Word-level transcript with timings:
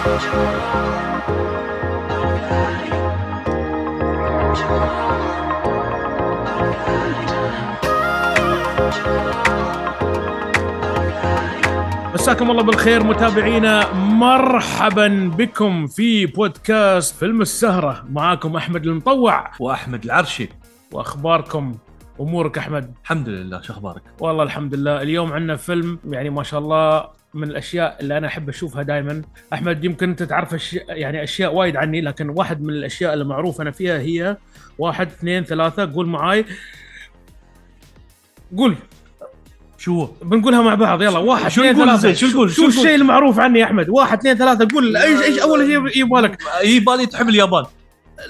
مساكم 0.00 0.12
الله 12.50 12.62
بالخير 12.62 13.02
متابعينا 13.04 13.92
مرحبا 13.92 15.32
بكم 15.38 15.86
في 15.86 16.26
بودكاست 16.26 17.16
فيلم 17.16 17.40
السهرة. 17.40 18.04
معاكم 18.10 18.56
أحمد 18.56 18.86
المطوع. 18.86 19.50
وأحمد 19.60 20.04
العرشي. 20.04 20.48
وأخباركم؟ 20.92 21.74
أمورك 22.20 22.58
أحمد؟ 22.58 22.94
الحمد 23.02 23.28
لله 23.28 23.60
شو 23.60 23.72
أخبارك؟ 23.72 24.02
والله 24.20 24.42
الحمد 24.42 24.74
لله. 24.74 25.02
اليوم 25.02 25.32
عندنا 25.32 25.56
فيلم 25.56 25.98
يعني 26.04 26.30
ما 26.30 26.42
شاء 26.42 26.60
الله 26.60 27.19
من 27.34 27.50
الأشياء 27.50 27.96
اللي 28.00 28.18
أنا 28.18 28.26
أحب 28.26 28.48
أشوفها 28.48 28.82
دائما 28.82 29.22
أحمد 29.52 29.84
يمكن 29.84 30.08
أنت 30.08 30.22
تعرف 30.22 30.54
أشياء 30.54 30.84
يعني 30.88 31.22
أشياء 31.22 31.54
وايد 31.54 31.76
عني 31.76 32.00
لكن 32.00 32.28
واحد 32.28 32.62
من 32.62 32.70
الأشياء 32.70 33.14
اللي 33.14 33.24
معروف 33.24 33.60
أنا 33.60 33.70
فيها 33.70 33.98
هي 33.98 34.36
واحد 34.78 35.06
اثنين 35.06 35.44
ثلاثة 35.44 35.92
قول 35.94 36.06
معاي. 36.06 36.44
قول. 38.56 38.76
شو؟ 39.78 40.08
بنقولها 40.22 40.62
مع 40.62 40.74
بعض 40.74 41.02
يلا 41.02 41.18
واحد 41.18 41.50
شو 41.50 41.60
اثنين 41.60 41.86
نقول؟ 41.86 41.98
زين؟ 41.98 42.14
شو 42.14 42.26
نقول؟ 42.26 42.50
شو؟ 42.50 42.66
الشيء 42.66 42.94
المعروف 42.94 43.40
عني 43.40 43.58
يا 43.58 43.64
أحمد؟ 43.64 43.88
واحد 43.88 44.18
اثنين 44.18 44.34
ثلاثة 44.36 44.68
قول. 44.72 44.96
إيش 44.96 45.22
إيش 45.22 45.38
أول 45.38 45.66
شيء 45.66 46.02
يبغى 46.02 46.22
لك؟ 46.22 46.42
اي 46.60 46.80
بالي 46.80 47.06
تحب 47.06 47.28
اليابان. 47.28 47.64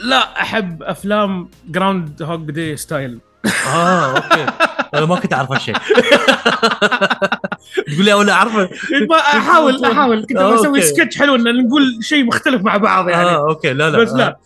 لا 0.03 0.41
أحب 0.41 0.83
أفلام 0.83 1.51
Groundhog 1.69 2.51
Day 2.51 2.77
style 2.77 3.21
آه 3.67 4.17
okay. 4.17 4.47
أنا 4.95 5.07
ما 5.07 5.17
كنت 5.17 5.33
أعرف 5.33 5.53
هالشيء. 5.53 5.77
تقول 7.93 8.05
لي 8.05 8.13
ولا 8.15 8.33
أعرفه. 8.33 8.69
ما 9.11 9.17
أحاول 9.17 9.85
أحاول. 9.93 10.21
كنت 10.27 10.37
آه، 10.37 10.55
بسوي 10.55 10.67
okay. 10.69 10.83
سكتش 10.83 11.19
حلو 11.19 11.35
إن 11.35 11.67
نقول 11.67 11.99
شيء 12.01 12.25
مختلف 12.25 12.63
مع 12.63 12.77
بعض 12.77 13.09
يعني. 13.09 13.29
آه 13.29 13.49
okay. 13.51 13.73
لا 13.73 13.91
لا. 13.91 13.99
بس 13.99 14.13
لا. 14.13 14.39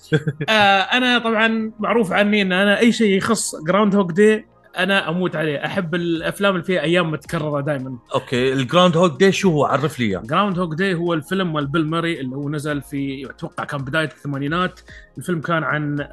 آه. 0.49 0.53
أنا 0.97 1.19
طبعا 1.19 1.73
معروف 1.79 2.13
عني 2.13 2.43
إن 2.43 2.53
أنا 2.53 2.79
أي 2.79 2.93
شيء 2.93 3.17
يخص 3.17 3.57
Groundhog 3.57 4.13
Day 4.13 4.47
أنا 4.79 5.09
أموت 5.09 5.37
عليه. 5.37 5.65
أحب 5.67 5.95
الأفلام 5.95 6.53
اللي 6.55 6.65
فيها 6.65 6.81
أيام 6.81 7.11
متكررة 7.11 7.61
دائما 7.61 7.97
okay. 8.15 8.53
ال 8.53 8.97
Groundhog 8.97 9.19
Day 9.19 9.33
شو 9.33 9.51
هو؟ 9.51 9.65
عرف 9.65 10.01
لي 10.01 10.07
إياه. 10.07 10.19
Groundhog 10.25 10.75
Day 10.75 10.95
هو 10.95 11.15
الفيلم 11.15 11.53
مال 11.53 11.67
بيل 11.67 11.87
موري 11.87 12.21
اللي 12.21 12.37
هو 12.37 12.49
نزل 12.51 12.83
في 12.83 13.31
أتوقع 13.31 13.65
كان 13.65 13.81
بداية 13.83 14.05
الثمانينات. 14.09 14.81
الفيلم 15.19 15.41
كان 15.41 15.63
عن 15.65 16.07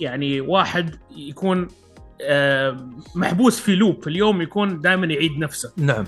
يعني 0.00 0.40
واحد 0.40 0.94
يكون 1.16 1.68
محبوس 3.14 3.60
في 3.60 3.76
loop. 3.76 4.08
اليوم 4.08 4.42
يكون 4.42 4.80
دائما 4.80 5.06
يعيد 5.06 5.38
نفسه. 5.38 5.72
نعم. 5.76 6.04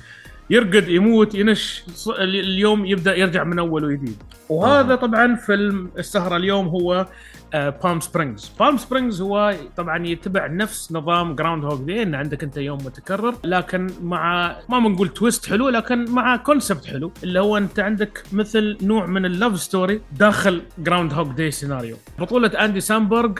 يرقد 0.50 0.88
يموت 0.88 1.34
ينش. 1.34 1.82
اليوم 2.18 2.86
يبدأ 2.86 3.16
يرجع 3.16 3.44
من 3.44 3.58
أول 3.58 3.84
وجديد. 3.84 4.22
وهذا 4.48 4.92
آه. 4.92 4.96
طبعا 4.96 5.34
فيلم 5.34 5.90
السهرة 5.98 6.36
اليوم 6.36 6.66
هو 6.68 7.06
Palm 7.52 8.00
Springs 8.00 8.52
Palm 8.60 8.76
Springs 8.76 9.20
هو 9.20 9.54
طبعا 9.76 10.06
يتبع 10.06 10.46
نفس 10.46 10.92
نظام 10.92 11.34
Groundhog 11.34 11.80
Day 11.80 12.02
إن 12.02 12.14
عندك 12.14 12.42
أنت 12.44 12.56
يوم 12.56 12.78
متكرر 12.78 13.34
لكن 13.44 13.90
مع 14.02 14.56
ما 14.68 14.78
بنقول 14.78 15.08
twist 15.08 15.46
حلو 15.46 15.68
لكن 15.68 16.10
مع 16.10 16.36
concept 16.36 16.86
حلو 16.86 17.12
اللي 17.22 17.40
هو 17.40 17.56
أنت 17.56 17.80
عندك 17.80 18.22
مثل 18.32 18.78
نوع 18.82 19.06
من 19.06 19.24
ال 19.24 19.31
love 19.31 19.60
story 19.60 20.00
داخل 20.12 20.62
Groundhog 20.78 21.28
Day 21.28 21.50
سيناريو 21.50 21.96
بطولة 22.18 22.48
اندي 22.48 22.80
سامبرغ 22.80 23.32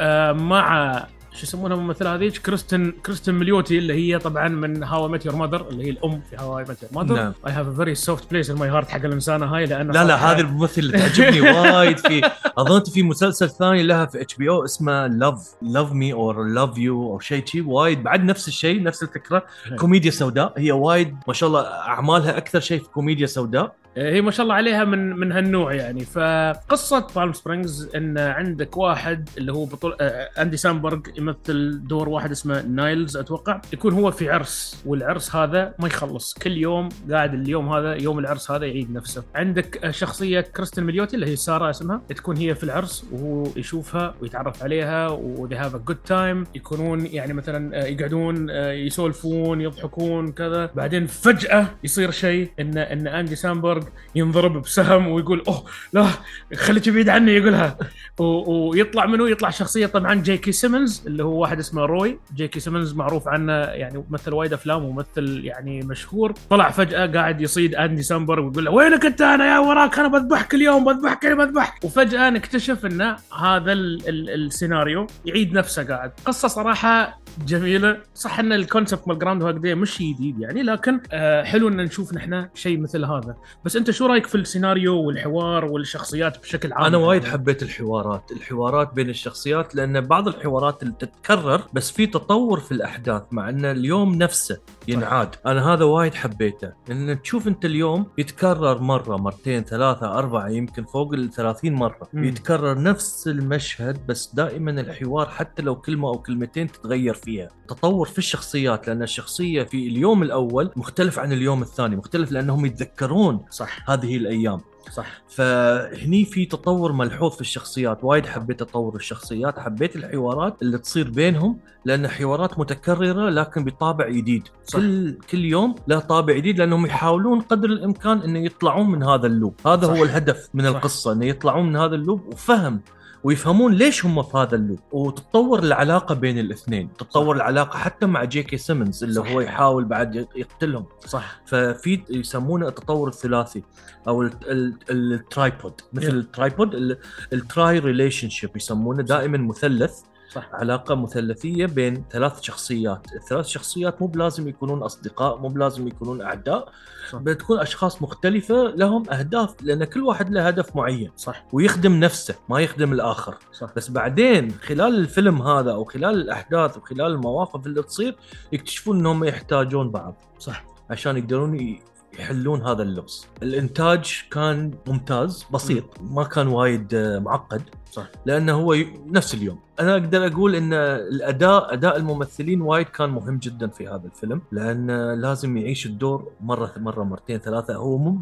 آه، 0.00 0.32
مع 0.32 1.06
شو 1.34 1.42
يسمونها 1.42 1.76
الممثله 1.76 2.14
هذيك 2.14 2.38
كريستن 2.38 2.92
كريستن 3.06 3.34
مليوتي 3.34 3.78
اللي 3.78 3.94
هي 3.94 4.18
طبعا 4.18 4.48
من 4.48 4.84
How 4.84 5.08
Met 5.08 5.26
Your 5.26 5.36
Mother 5.36 5.68
اللي 5.68 5.84
هي 5.86 5.90
الأم 5.90 6.20
في 6.30 6.36
How 6.36 6.56
Met 6.56 6.82
Your 6.82 6.92
Mother 6.92 7.14
نعم. 7.14 7.32
I 7.46 7.52
have 7.52 7.66
a 7.66 7.72
very 7.72 7.94
soft 7.94 8.30
place 8.30 8.50
in 8.50 8.56
my 8.56 8.68
heart 8.68 8.88
حق 8.88 9.04
الإنسانة 9.04 9.46
هاي 9.46 9.66
لأن 9.66 9.90
لا 9.90 10.04
لا 10.04 10.14
هذه 10.14 10.40
الممثل 10.40 10.80
اللي 10.80 10.98
تعجبني 10.98 11.40
وايد 11.50 11.98
في 11.98 12.30
اظن 12.58 12.84
في 12.84 13.02
مسلسل 13.02 13.50
ثاني 13.50 13.82
لها 13.82 14.06
في 14.06 14.20
HBO 14.20 14.64
اسمه 14.64 15.06
love 15.06 15.54
love 15.62 15.92
me 15.92 16.12
or 16.12 16.44
love 16.44 16.78
you 16.78 17.12
أو 17.12 17.18
شيء 17.18 17.46
شيء 17.46 17.66
وايد 17.66 18.02
بعد 18.02 18.24
نفس 18.24 18.48
الشيء 18.48 18.82
نفس 18.82 19.02
الفكرة. 19.02 19.44
نعم. 19.70 19.78
كوميديا 19.78 20.10
سوداء 20.10 20.54
هي 20.56 20.72
وايد 20.72 21.16
ما 21.28 21.34
شاء 21.34 21.48
الله 21.48 21.60
أعمالها 21.66 22.36
أكثر 22.36 22.60
شيء 22.60 22.80
في 22.80 22.88
كوميديا 22.88 23.26
سوداء. 23.26 23.74
هي 23.96 24.20
ما 24.20 24.30
شاء 24.30 24.44
الله 24.44 24.54
عليها 24.54 24.84
من 24.84 25.16
من 25.16 25.32
هالنوع 25.32 25.74
يعني. 25.74 26.04
فقصة 26.04 27.06
Palm 27.16 27.32
Springs 27.32 27.90
إن 27.96 28.18
عندك 28.18 28.76
واحد 28.76 29.28
اللي 29.38 29.52
هو 29.52 29.64
بطول 29.64 29.96
اندي 30.38 30.56
سامبرغ 30.56 31.00
يمثل 31.22 31.80
دور 31.86 32.08
واحد 32.08 32.30
اسمه 32.30 32.62
نايلز 32.62 33.16
أتوقع. 33.16 33.60
يكون 33.72 33.92
هو 33.92 34.10
في 34.10 34.30
عرس 34.30 34.82
والعرس 34.86 35.36
هذا 35.36 35.74
ما 35.78 35.86
يخلص. 35.86 36.34
كل 36.34 36.56
يوم 36.56 36.88
قاعد 37.10 37.34
اليوم 37.34 37.72
هذا 37.72 37.94
يوم 37.94 38.18
العرس 38.18 38.50
هذا 38.50 38.66
يعيد 38.66 38.92
نفسه. 38.92 39.22
عندك 39.34 39.90
شخصية 39.90 40.40
كريستين 40.40 40.84
مليوتي 40.84 41.16
اللي 41.16 41.26
هي 41.26 41.36
سارة 41.36 41.70
اسمها. 41.70 42.00
تكون 42.08 42.36
هي 42.36 42.54
في 42.54 42.64
العرس 42.64 43.04
وهو 43.12 43.48
يشوفها 43.56 44.14
ويتعرف 44.20 44.62
عليها 44.62 45.08
و 45.08 45.18
they 45.18 45.56
have 45.56 45.74
a 45.74 45.78
good 45.78 45.96
time 45.96 46.46
يكونون 46.54 47.06
يعني 47.06 47.32
مثلا 47.32 47.82
آه، 47.82 47.84
يقعدون 47.84 48.50
آه، 48.50 48.72
يسولفون 48.72 49.60
يضحكون 49.60 50.32
كذا. 50.32 50.70
بعدين 50.74 51.06
فجأة 51.06 51.66
يصير 51.84 52.10
شيء 52.10 52.50
إن 52.60 52.78
إن 52.78 53.06
أندي 53.06 53.36
سامبرغ 53.36 53.84
ينضرب 54.14 54.62
بسهم 54.62 55.08
ويقول 55.08 55.42
أوه 55.48 55.64
لا 55.92 56.06
خليك 56.54 56.88
بعيد 56.88 57.08
عني. 57.08 57.32
يقولها. 57.32 57.78
ويطلع 58.18 59.06
منه 59.06 59.30
يطلع 59.30 59.50
شخصية 59.50 59.86
طبعا 59.86 60.14
جي 60.14 60.33
كي 60.33 60.52
سيمنز 60.52 61.02
اللي 61.12 61.24
هو 61.24 61.40
واحد 61.40 61.58
اسمه 61.58 61.84
روي 61.84 62.18
جي 62.34 62.47
كي 62.47 62.60
سيمنز 62.60 62.94
معروف 62.94 63.28
عنه 63.28 63.52
يعني 63.52 64.04
مثل 64.10 64.32
وايد 64.34 64.52
أفلام 64.52 64.84
وممثل 64.84 65.40
يعني 65.44 65.80
مشهور. 65.80 66.32
طلع 66.50 66.70
فجأة 66.70 67.06
قاعد 67.06 67.40
يصيد 67.40 67.74
أندي 67.74 68.02
سامبرغ 68.02 68.44
ويقول 68.44 68.64
له 68.64 68.70
وينك 68.70 69.06
أنت 69.06 69.22
أنا؟ 69.22 69.54
يا 69.54 69.58
وراك 69.58 69.98
أنا 69.98 70.08
بذبحك 70.08 70.54
اليوم 70.54 70.84
بذبحك 70.84 71.26
أنا 71.26 71.44
بذبحك. 71.44 71.84
وفجأة 71.84 72.30
نكتشف 72.30 72.86
ان 72.86 73.16
هذا 73.40 73.72
ال 73.72 74.08
ال 74.08 74.30
السيناريو 74.30 75.06
يعيد 75.24 75.52
نفسه 75.52 75.82
قاعد. 75.82 76.12
قصة 76.24 76.48
صراحة 76.48 77.21
جميلة. 77.46 77.96
صح 78.14 78.38
إن 78.38 78.52
ال 78.52 78.59
concept 78.59 79.08
مال 79.08 79.18
Groundhog 79.18 79.56
Day 79.56 79.74
مش 79.74 79.98
جديد 79.98 80.40
يعني 80.40 80.62
لكن 80.62 81.00
آه 81.12 81.42
حلو 81.42 81.68
إن 81.68 81.76
نشوف 81.76 82.14
نحن 82.14 82.48
شيء 82.54 82.80
مثل 82.80 83.04
هذا. 83.04 83.36
بس 83.64 83.76
أنت 83.76 83.90
شو 83.90 84.06
رأيك 84.06 84.26
في 84.26 84.34
السيناريو 84.34 85.00
والحوار 85.02 85.64
والشخصيات 85.64 86.42
بشكل 86.42 86.72
عام؟ 86.72 86.84
أنا 86.84 86.96
وايد 86.96 87.24
حبيت 87.24 87.62
الحوارات 87.62 88.32
الحوارات 88.32 88.94
بين 88.94 89.10
الشخصيات 89.10 89.74
لأن 89.74 90.00
بعض 90.00 90.28
الحوارات 90.28 90.82
اللي 90.82 90.94
تتكرر 90.98 91.62
بس 91.72 91.90
في 91.90 92.06
تطور 92.06 92.60
في 92.60 92.72
الأحداث 92.72 93.22
مع 93.30 93.48
إن 93.48 93.64
اليوم 93.64 94.14
نفسه 94.14 94.58
ينعاد. 94.88 95.36
أنا 95.46 95.72
هذا 95.72 95.84
وايد 95.84 96.14
حبيته 96.14 96.72
إن 96.90 97.22
تشوف 97.22 97.48
أنت 97.48 97.64
اليوم 97.64 98.06
يتكرر 98.18 98.80
مرة 98.80 99.16
مرتين 99.16 99.64
ثلاثة 99.64 100.18
أربعة 100.18 100.48
يمكن 100.48 100.84
فوق 100.84 101.14
ال 101.14 101.30
30 101.30 101.72
مرة. 101.72 102.08
مم. 102.12 102.24
يتكرر 102.24 102.82
نفس 102.82 103.28
المشهد 103.28 104.06
بس 104.06 104.34
دائما 104.34 104.70
الحوار 104.70 105.28
حتى 105.28 105.62
لو 105.62 105.76
كلمة 105.76 106.08
أو 106.08 106.18
كلمتين 106.18 106.72
تتغير 106.72 107.14
فيها. 107.14 107.48
تطور 107.68 108.06
في 108.06 108.18
الشخصيات 108.18 108.88
لأن 108.88 109.02
الشخصية 109.02 109.62
في 109.62 109.86
اليوم 109.86 110.22
الأول 110.22 110.70
مختلف 110.76 111.18
عن 111.18 111.32
اليوم 111.32 111.62
الثاني 111.62 111.96
مختلف 111.96 112.32
لأنهم 112.32 112.66
يتذكرون 112.66 113.40
صح. 113.50 113.90
هذه 113.90 114.16
الأيام. 114.16 114.60
صح 114.92 115.22
فهني 115.28 116.24
في 116.24 116.46
تطور 116.46 116.92
ملحوظ 116.92 117.34
في 117.34 117.40
الشخصيات 117.40 118.04
وايد 118.04 118.26
حبيت 118.26 118.60
تطور 118.60 118.96
الشخصيات 118.96 119.58
حبيت 119.58 119.96
الحوارات 119.96 120.62
اللي 120.62 120.78
تصير 120.78 121.10
بينهم 121.10 121.58
لأن 121.84 122.08
حوارات 122.08 122.58
متكررة 122.58 123.30
لكن 123.30 123.64
بطابع 123.64 124.08
جديد. 124.08 124.48
كل 124.72 125.18
كل 125.30 125.44
يوم 125.44 125.74
له 125.88 125.98
طابع 125.98 126.34
جديد 126.34 126.58
لأنهم 126.58 126.86
يحاولون 126.86 127.40
قدر 127.40 127.68
الإمكان 127.68 128.18
انه 128.18 128.38
يطلعون 128.38 128.90
من 128.90 129.02
هذا 129.02 129.26
ال 129.26 129.32
loop 129.32 129.54
هذا 129.66 129.86
صح. 129.86 129.92
هو 129.92 130.04
الهدف 130.04 130.48
من 130.54 130.64
صح. 130.64 130.76
القصة 130.76 131.12
انه 131.12 131.26
يطلعون 131.26 131.66
من 131.66 131.76
هذا 131.76 131.94
ال 131.94 132.00
loop 132.00 132.26
وفهم 132.26 132.80
ويفهمون 133.24 133.72
ليش 133.74 134.06
هم 134.06 134.22
في 134.22 134.36
هذا 134.36 134.54
ال 134.56 134.60
loop. 134.60 134.78
وتتطور 134.92 135.58
العلاقة 135.58 136.14
بين 136.14 136.38
الاثنين. 136.38 136.88
تتطور 136.98 137.36
العلاقة 137.36 137.78
حتى 137.78 138.06
مع 138.06 138.24
جي 138.24 138.40
كي 138.40 138.56
سيمنز 138.56 139.04
اللي 139.04 139.14
صح. 139.14 139.30
هو 139.30 139.40
يحاول 139.40 139.84
بعد 139.84 140.26
يقتلهم. 140.36 140.84
صح. 141.06 141.40
ففي 141.46 142.00
يسمونه 142.10 142.68
التطور 142.68 143.08
الثلاثي. 143.08 143.62
أو 144.08 144.22
ال- 144.22 144.32
ال- 144.50 144.74
ال 144.90 145.00
tripod. 145.00 145.72
مثل 145.92 146.10
Yeah. 146.10 146.14
ال 146.14 146.23
tripod 146.23 146.74
ال- 146.74 146.98
ال 147.32 147.78
tri 147.78 148.28
relationship 148.28 148.56
يسمونه 148.56 149.02
دائما 149.02 149.38
مثلث. 149.38 150.00
صح. 150.32 150.48
علاقة 150.52 150.94
مثلثية 150.94 151.66
بين 151.66 152.04
ثلاث 152.10 152.40
شخصيات، 152.40 153.06
الثلاث 153.14 153.46
شخصيات 153.46 154.02
مو 154.02 154.06
بلازم 154.06 154.48
يكونون 154.48 154.82
أصدقاء، 154.82 155.38
مو 155.38 155.48
بلازم 155.48 155.88
يكونون 155.88 156.20
أعداء، 156.20 156.68
صح. 157.10 157.18
بتكون 157.18 157.60
أشخاص 157.60 158.02
مختلفة 158.02 158.72
لهم 158.76 159.10
أهداف 159.10 159.54
لأن 159.62 159.84
كل 159.84 160.02
واحد 160.02 160.30
له 160.30 160.46
هدف 160.48 160.76
معين. 160.76 161.10
صح. 161.16 161.44
ويخدم 161.52 162.00
نفسه 162.00 162.34
ما 162.48 162.60
يخدم 162.60 162.92
الآخر، 162.92 163.34
صح. 163.52 163.70
بس 163.76 163.90
بعدين 163.90 164.50
خلال 164.50 164.94
الفيلم 164.98 165.42
هذا 165.42 165.72
أو 165.72 165.84
خلال 165.84 166.14
الأحداث 166.14 166.78
وخلال 166.78 167.06
المواقف 167.06 167.66
اللي 167.66 167.82
تصير 167.82 168.16
يكتشفون 168.52 168.98
إنهم 168.98 169.24
يحتاجون 169.24 169.90
بعض. 169.90 170.14
صح. 170.38 170.64
عشان 170.90 171.16
يقدرون 171.16 171.78
يحلون 172.18 172.62
هذا 172.62 172.82
اللغز. 172.82 173.26
الإنتاج 173.42 174.24
كان 174.30 174.70
ممتاز 174.86 175.46
بسيط. 175.52 175.84
ما 176.00 176.24
كان 176.24 176.48
وايد 176.48 176.94
آه، 176.94 177.18
معقد. 177.18 177.62
صح. 177.92 178.06
لأنه 178.26 178.52
هو 178.52 178.72
ي- 178.74 178.92
نفس 179.06 179.34
اليوم. 179.34 179.58
أنا 179.80 179.92
أقدر 179.92 180.26
أقول 180.26 180.54
إن 180.54 180.72
الأداء 180.72 181.72
أداء 181.72 181.96
الممثلين 181.96 182.60
وايد 182.60 182.86
كان 182.86 183.10
مهم 183.10 183.38
جدا 183.38 183.66
في 183.68 183.88
هذا 183.88 184.02
الفيلم 184.04 184.42
لأن 184.52 185.12
لازم 185.20 185.56
يعيش 185.56 185.86
الدور 185.86 186.30
مرة 186.40 186.72
مرة 186.76 187.02
مرتين 187.04 187.38
ثلاثة. 187.38 187.74
هو 187.76 187.98
مو 187.98 188.18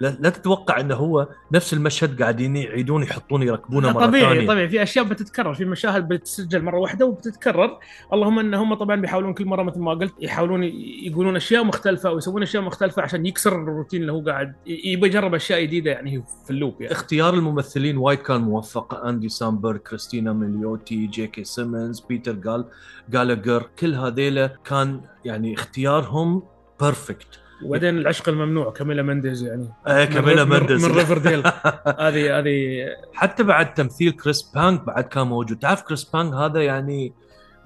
لا, 0.00 0.16
لا 0.20 0.30
تتوقع 0.30 0.80
إنه 0.80 0.94
هو 0.94 1.28
نفس 1.52 1.72
المشهد 1.72 2.22
قاعدين 2.22 2.56
يعيدون 2.56 3.02
يحطون 3.02 3.42
يركبونه 3.42 3.92
مرة 3.92 4.06
طبيعي 4.06 4.34
ثانية. 4.34 4.48
طبيعي. 4.48 4.68
في 4.68 4.82
أشياء 4.82 5.04
بتتكرر 5.04 5.54
في 5.54 5.64
مشاهد 5.64 6.08
بتسجل 6.08 6.62
مرة 6.62 6.78
واحدة 6.78 7.06
وبتتكرر. 7.06 7.78
اللهم 8.12 8.38
إن 8.38 8.54
هم 8.54 8.74
طبعا 8.74 8.96
بيحاولون 8.96 9.34
كل 9.34 9.44
مرة 9.44 9.62
مثل 9.62 9.78
ما 9.80 9.90
قلت 9.90 10.14
يحاولون 10.20 10.64
يقولون 11.04 11.36
أشياء 11.36 11.64
مختلفة 11.64 12.12
ويسوون 12.12 12.42
أشياء 12.42 12.62
مختلفة 12.62 13.02
عشان 13.02 13.26
يكسر 13.26 13.62
الروتين 13.62 14.00
اللي 14.00 14.12
هو 14.12 14.20
قاعد 14.20 14.52
يبي 14.66 15.06
يجرب 15.06 15.34
أشياء 15.34 15.62
جديدة 15.62 15.90
يعني 15.90 16.22
في 16.44 16.50
ال 16.50 16.55
loop 16.55 16.74
يعني. 16.80 16.92
اختيار 16.92 17.34
الممثلين 17.34 17.96
وايد 17.96 18.18
كان 18.18 18.40
موفق. 18.40 19.01
اندي 19.08 19.28
سامبرغ 19.28 19.76
كريستين 19.76 20.32
مليوتي 20.32 21.06
جي 21.06 21.26
كي 21.26 21.44
سيمنز 21.44 22.00
بيتر 22.00 22.32
جال 22.32 22.64
جالاجر 23.10 23.68
كل 23.78 23.94
هذيلا 23.94 24.46
كان 24.64 25.00
يعني 25.24 25.54
اختيارهم 25.54 26.42
perfect 26.80 27.26
وبعدين 27.64 27.98
العشق 27.98 28.28
الممنوع 28.28 28.70
كاميلا 28.70 29.02
مندز 29.02 29.42
يعني. 29.42 29.68
آه 29.86 30.04
كاميلا 30.04 30.44
من- 30.44 30.50
من- 30.50 30.60
مندز. 30.60 30.84
من 30.86 30.94
ريفرديل 30.96 31.42
هذه 32.04 32.38
هذه 32.38 32.86
حتى 33.14 33.42
بعد 33.42 33.74
تمثيل 33.74 34.12
كريس 34.12 34.42
بانك 34.42 34.84
بعد 34.84 35.04
كان 35.04 35.26
موجود. 35.26 35.58
تعرف 35.58 35.82
كريس 35.82 36.04
بانك 36.04 36.34
هذا 36.34 36.62
يعني 36.62 37.12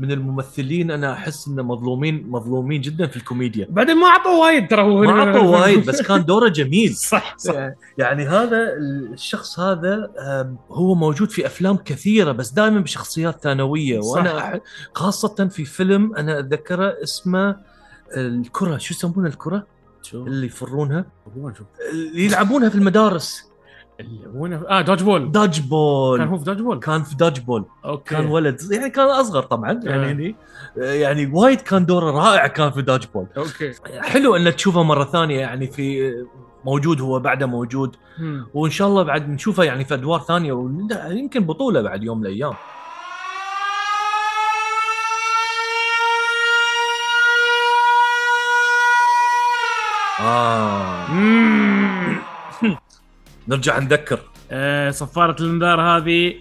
من 0.01 0.13
الممثلين 0.13 0.91
أنا 0.91 1.13
أحس 1.13 1.49
انه 1.49 1.63
مظلومين 1.63 2.27
مظلومين 2.31 2.81
جدا 2.81 3.07
في 3.07 3.17
الكوميديا. 3.17 3.67
بعدين 3.71 3.97
ما 3.97 4.07
أعطوه 4.07 4.39
وايد 4.39 4.69
ترى 4.69 4.83
هو 4.83 5.01
ما 5.01 5.11
اعطوا 5.11 5.49
وايد 5.61 5.87
بس 5.87 6.03
كان 6.03 6.25
دوره 6.25 6.49
جميل. 6.49 6.95
صح 7.13 7.35
صح. 7.39 7.71
يعني 7.99 8.27
هذا 8.27 8.73
الشخص 9.13 9.61
هذا 9.61 10.11
هو 10.71 10.95
موجود 10.95 11.31
في 11.31 11.47
أفلام 11.47 11.77
كثيرة 11.77 12.33
بس 12.33 12.51
دائما 12.51 12.81
بشخصيات 12.81 13.43
ثانوية. 13.43 14.01
صح. 14.01 14.09
وأنا 14.09 14.61
خاصة 14.95 15.49
في 15.49 15.65
فيلم 15.65 16.15
أنا 16.17 16.39
أتذكره 16.39 16.97
اسمه 17.03 17.57
الكرة 18.17 18.79
شو 18.79 18.95
يسمونها 18.95 19.29
الكرة؟ 19.29 19.67
شو؟ 20.03 20.27
اللي 20.27 20.47
يفرونها؟ 20.47 21.05
اللي 21.93 22.25
يلعبونها 22.25 22.69
في 22.69 22.75
المدارس. 22.75 23.56
وين 24.35 24.53
آه 24.53 24.81
Dodgeball 24.81 25.33
Dodgeball 25.33 26.19
كان 26.19 26.29
هو 26.29 26.39
في 26.39 26.45
Dodgeball 26.45 26.79
كان 26.79 27.03
في 27.03 27.17
Dodgeball 27.17 27.65
okay. 27.85 28.15
كان 28.15 28.27
ولد 28.27 28.61
يعني 28.71 28.91
كان 28.91 29.07
أصغر 29.07 29.43
طبعا 29.43 29.81
آه. 29.87 29.89
يعني 29.91 30.35
يعني 30.77 31.27
وايد 31.27 31.61
كان 31.61 31.87
دوره 31.87 32.11
رائع 32.11 32.47
كان 32.47 32.71
في 32.71 32.83
Dodgeball 32.83 33.27
okay. 33.37 33.73
حلو 34.01 34.37
ان 34.37 34.57
تشوفه 34.57 34.83
مرة 34.83 35.05
ثانية 35.05 35.41
يعني 35.41 35.67
في 35.67 36.13
موجود 36.65 37.01
هو 37.01 37.21
بعده 37.21 37.47
موجود. 37.47 37.97
مم. 38.19 38.47
وإن 38.55 38.71
شاء 38.71 38.89
الله 38.89 39.03
بعد 39.03 39.29
نشوفه 39.29 39.65
يعني 39.65 39.85
في 39.85 39.95
أدوار 39.95 40.21
ثانية 40.21 40.53
ويمكن 40.53 41.47
بطولة 41.47 41.83
بعد 41.83 42.03
يوم 42.05 42.19
من 42.19 42.27
الأيام. 42.27 42.55
آه. 50.21 51.07
نرجع 53.49 53.79
نذكر. 53.79 54.21
آه، 54.51 54.91
صفارة 54.91 55.43
الانذار 55.43 55.81
هذه 55.81 56.35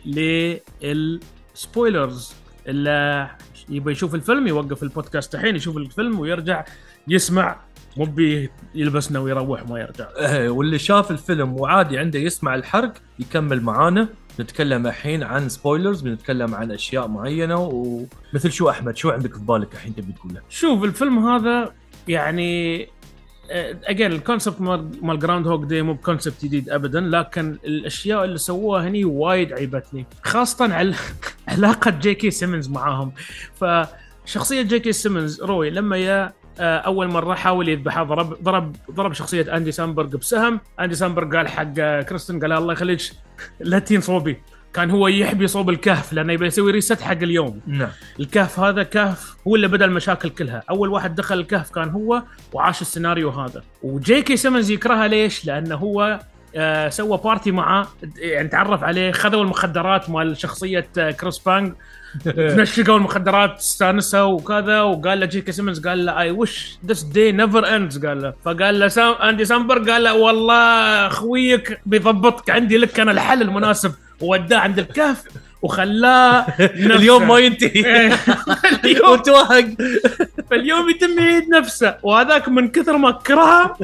للسبويلرز. 0.81 2.34
اللي 2.68 3.30
يبغى 3.69 3.92
يشوف 3.92 4.16
الفيلم 4.16 4.48
يوقف 4.48 4.84
البودكاست 4.84 5.36
الحين 5.36 5.56
يشوف 5.56 5.78
الفيلم 5.78 6.19
ويرجع 6.19 6.66
يسمع. 7.07 7.56
مو 7.98 8.16
يلبسنا 8.75 9.19
ويروح 9.19 9.69
ما 9.69 9.80
يرجع. 9.80 10.07
آه، 10.18 10.50
واللي 10.50 10.80
شاف 10.80 11.12
الفيلم 11.12 11.54
وعادي 11.54 11.98
عنده 11.98 12.19
يسمع 12.19 12.56
الحرق 12.56 12.94
يكمل 13.19 13.62
معانا. 13.62 14.07
نتكلم 14.40 14.88
الحين 14.88 15.24
عن 15.24 15.50
سبويلرز 15.50 16.02
بنتكلم 16.02 16.56
عن 16.56 16.72
أشياء 16.72 17.07
معينة 17.07 17.57
ومثل 17.57 18.52
شو 18.52 18.69
أحمد 18.69 18.98
شو 18.98 19.10
عندك 19.10 19.34
في 19.34 19.40
بالك 19.40 19.74
الحين 19.74 19.96
تبي 19.96 20.12
تقوله؟ 20.12 20.42
شوف 20.50 20.84
الفيلم 20.84 21.28
هذا 21.28 21.74
يعني 22.07 22.90
again 23.50 24.12
ال 24.12 24.18
concept 24.18 24.62
مال 25.01 25.19
Groundhog 25.19 25.63
Day 25.63 25.81
مو 25.81 25.94
ب 25.94 26.00
concept 26.00 26.46
جديد 26.45 26.69
ابدا 26.69 27.01
لكن 27.01 27.57
الأشياء 27.65 28.24
اللي 28.24 28.38
سووها 28.38 28.88
هني 28.88 29.06
وايد 29.06 29.53
عيبتني. 29.53 30.06
خاصة 30.24 30.74
على 30.74 30.94
علاقة 31.47 31.92
جي 31.92 32.15
كي 32.15 32.31
سيمنز 32.31 32.69
معاهم. 32.69 33.12
فشخصية 33.56 34.62
جي 34.62 34.80
كي 34.80 34.92
سيمنز 34.92 35.42
روي 35.42 35.69
لما 35.69 35.97
يا 35.97 36.33
آه، 36.59 36.77
أول 36.77 37.07
مرة 37.07 37.36
حاول 37.36 37.69
يذبحها 37.69 38.03
ضرب 38.03 38.44
ضرب 38.44 38.75
ضرب 38.92 39.13
شخصية 39.13 39.57
اندي 39.57 39.71
سامبرغ 39.71 40.06
بسهم. 40.06 40.59
اندي 40.80 40.95
سامبرغ 40.95 41.38
قال 41.38 41.47
حق 41.47 41.74
كريستن 42.01 42.39
قال 42.39 42.51
الله 42.51 42.74
يخليك 42.74 43.01
لا 43.59 43.80
تيين 43.80 44.02
صوبي. 44.01 44.38
كان 44.75 44.92
هو 44.92 45.07
يحبي 45.07 45.48
صوب 45.48 45.69
الكهف 45.69 46.13
لأنه 46.13 46.33
يبي 46.33 46.45
يسوي 46.45 46.72
reset 46.72 47.02
حق 47.01 47.12
اليوم. 47.12 47.60
نعم. 47.68 47.89
الكهف 48.19 48.60
هذا 48.60 48.83
كهف 48.83 49.36
هو 49.48 49.56
اللي 49.56 49.68
بدأ 49.68 49.86
المشاكل 49.86 50.30
كلها. 50.30 50.63
أول 50.69 50.89
واحد 50.89 51.16
دخل 51.16 51.39
الكهف 51.39 51.72
كان 51.72 51.89
هو 51.89 52.24
وعاش 52.54 52.81
السيناريو 52.81 53.30
هذا. 53.30 53.63
وجي 53.83 54.22
كي 54.22 54.38
سيمنز 54.38 54.72
يكرهها 54.72 55.07
ليش؟ 55.07 55.45
لأنه 55.45 55.75
هو 55.75 56.19
آه 56.56 56.89
سوى 56.89 57.19
party 57.24 57.52
معاه 57.51 57.88
يعني 58.18 58.48
تعرف 58.48 58.83
عليه 58.83 59.12
خذوا 59.12 59.44
المخدرات 59.44 60.10
مال 60.10 60.38
شخصية 60.38 60.88
آه 60.98 61.12
كريس 61.12 61.39
بانج 61.39 61.74
نشقوا 62.28 62.98
المخدرات 62.98 63.57
استانسوا 63.57 64.21
وكذا 64.21 64.81
وقال 64.81 65.19
له 65.19 65.25
جي 65.25 65.42
كي 65.42 65.51
سيمنز 65.51 65.88
قال 65.88 66.06
له 66.06 66.19
اي 66.19 66.31
wish 66.31 66.78
this 66.86 67.02
day 67.02 67.31
never 67.31 67.75
ends 67.75 68.06
قال 68.06 68.21
له. 68.21 68.33
فقال 68.45 68.80
له 68.80 68.88
سام 68.88 69.13
أندي 69.13 69.45
سامبر 69.45 69.92
قال 69.92 70.04
له 70.04 70.13
والله 70.13 71.10
خويك 71.10 71.80
بيضبطك 71.86 72.50
عندي 72.50 72.78
لك 72.78 73.00
أنا 73.00 73.12
الحل 73.12 73.42
المناسب. 73.42 73.94
ووداه 74.22 74.58
عند 74.58 74.80
الكهف 74.80 75.24
وخلاه. 75.62 76.46
اليوم 76.98 77.28
ما 77.28 77.40
ينتهي. 77.40 77.82
اليوم 78.86 79.12
وتوهق 79.12 79.68
فاليوم 80.50 80.90
يتم 80.94 81.20
يعيد 81.20 81.50
نفسه 81.50 81.98
وهذاك 82.04 82.50
من 82.50 82.68
كثر 82.68 82.98
ما 82.98 83.12
كرهها 83.12 83.78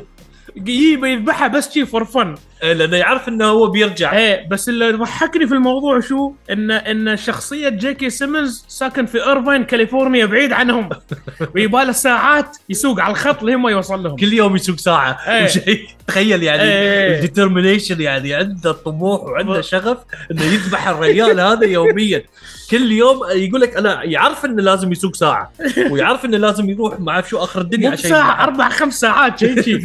يجيبه 0.56 1.08
يذبحها 1.08 1.48
بس 1.48 1.74
شي 1.74 1.86
for 1.86 2.06
fun 2.06 2.36
لأنه 2.64 2.98
يعرف 2.98 3.28
إنه 3.28 3.46
هو 3.46 3.68
بيرجع. 3.68 4.14
إيه 4.14 4.48
بس 4.50 4.70
اللي 4.70 4.92
ضحكني 4.92 5.48
في 5.48 5.54
الموضوع 5.54 6.00
شو؟ 6.00 6.34
إن 6.52 6.72
إن 6.72 7.18
شخصية 7.18 7.70
جيكي 7.70 8.10
سيمنز 8.10 8.66
ساكن 8.68 9.06
في 9.06 9.26
ايرفاين 9.26 9.64
كاليفورنيا 9.64 10.26
بعيد 10.26 10.54
عنهم. 10.54 10.90
ويباله 11.56 11.92
ساعات 11.92 12.58
يسوق 12.70 13.00
على 13.00 13.12
الخط 13.12 13.44
لين 13.44 13.58
ما 13.58 13.72
يوصل 13.72 14.04
لهم. 14.04 14.16
كل 14.16 14.34
يوم 14.34 14.56
يسوق 14.56 14.78
ساعة. 14.78 15.20
إيه. 15.28 15.44
وشيء 15.46 15.88
تخيل 16.08 16.44
يعني 16.44 16.62
إيه. 16.64 17.16
ال 17.16 17.22
determination 17.22 18.02
يعني 18.02 18.34
عنده 18.34 18.72
طموح 18.72 19.24
وعنده 19.24 19.62
شغف 19.62 19.98
إنه 20.32 20.44
يذبح 20.44 20.88
الرجال 20.88 21.40
هذا 21.40 21.66
يوميا. 21.66 22.24
كل 22.72 22.92
يوم 22.92 23.20
يقول 23.32 23.62
لك 23.62 23.78
أنا 23.78 24.04
يعرف 24.04 24.46
إنه 24.46 24.64
لازم 24.64 24.92
يسوق 24.92 25.16
ساعة. 25.16 25.52
ويعرف 25.92 26.26
إنه 26.26 26.38
لازم 26.38 26.70
يروح 26.70 27.00
مع 27.00 27.22
شو 27.22 27.38
آخر 27.38 27.62
الدنيا 27.62 27.90
عشان 27.90 28.12
يذبحها. 28.12 28.44
أربع 28.44 28.70
خمس 28.70 29.00
ساعات 29.00 29.40
شيء 29.40 29.62
شيء 29.62 29.82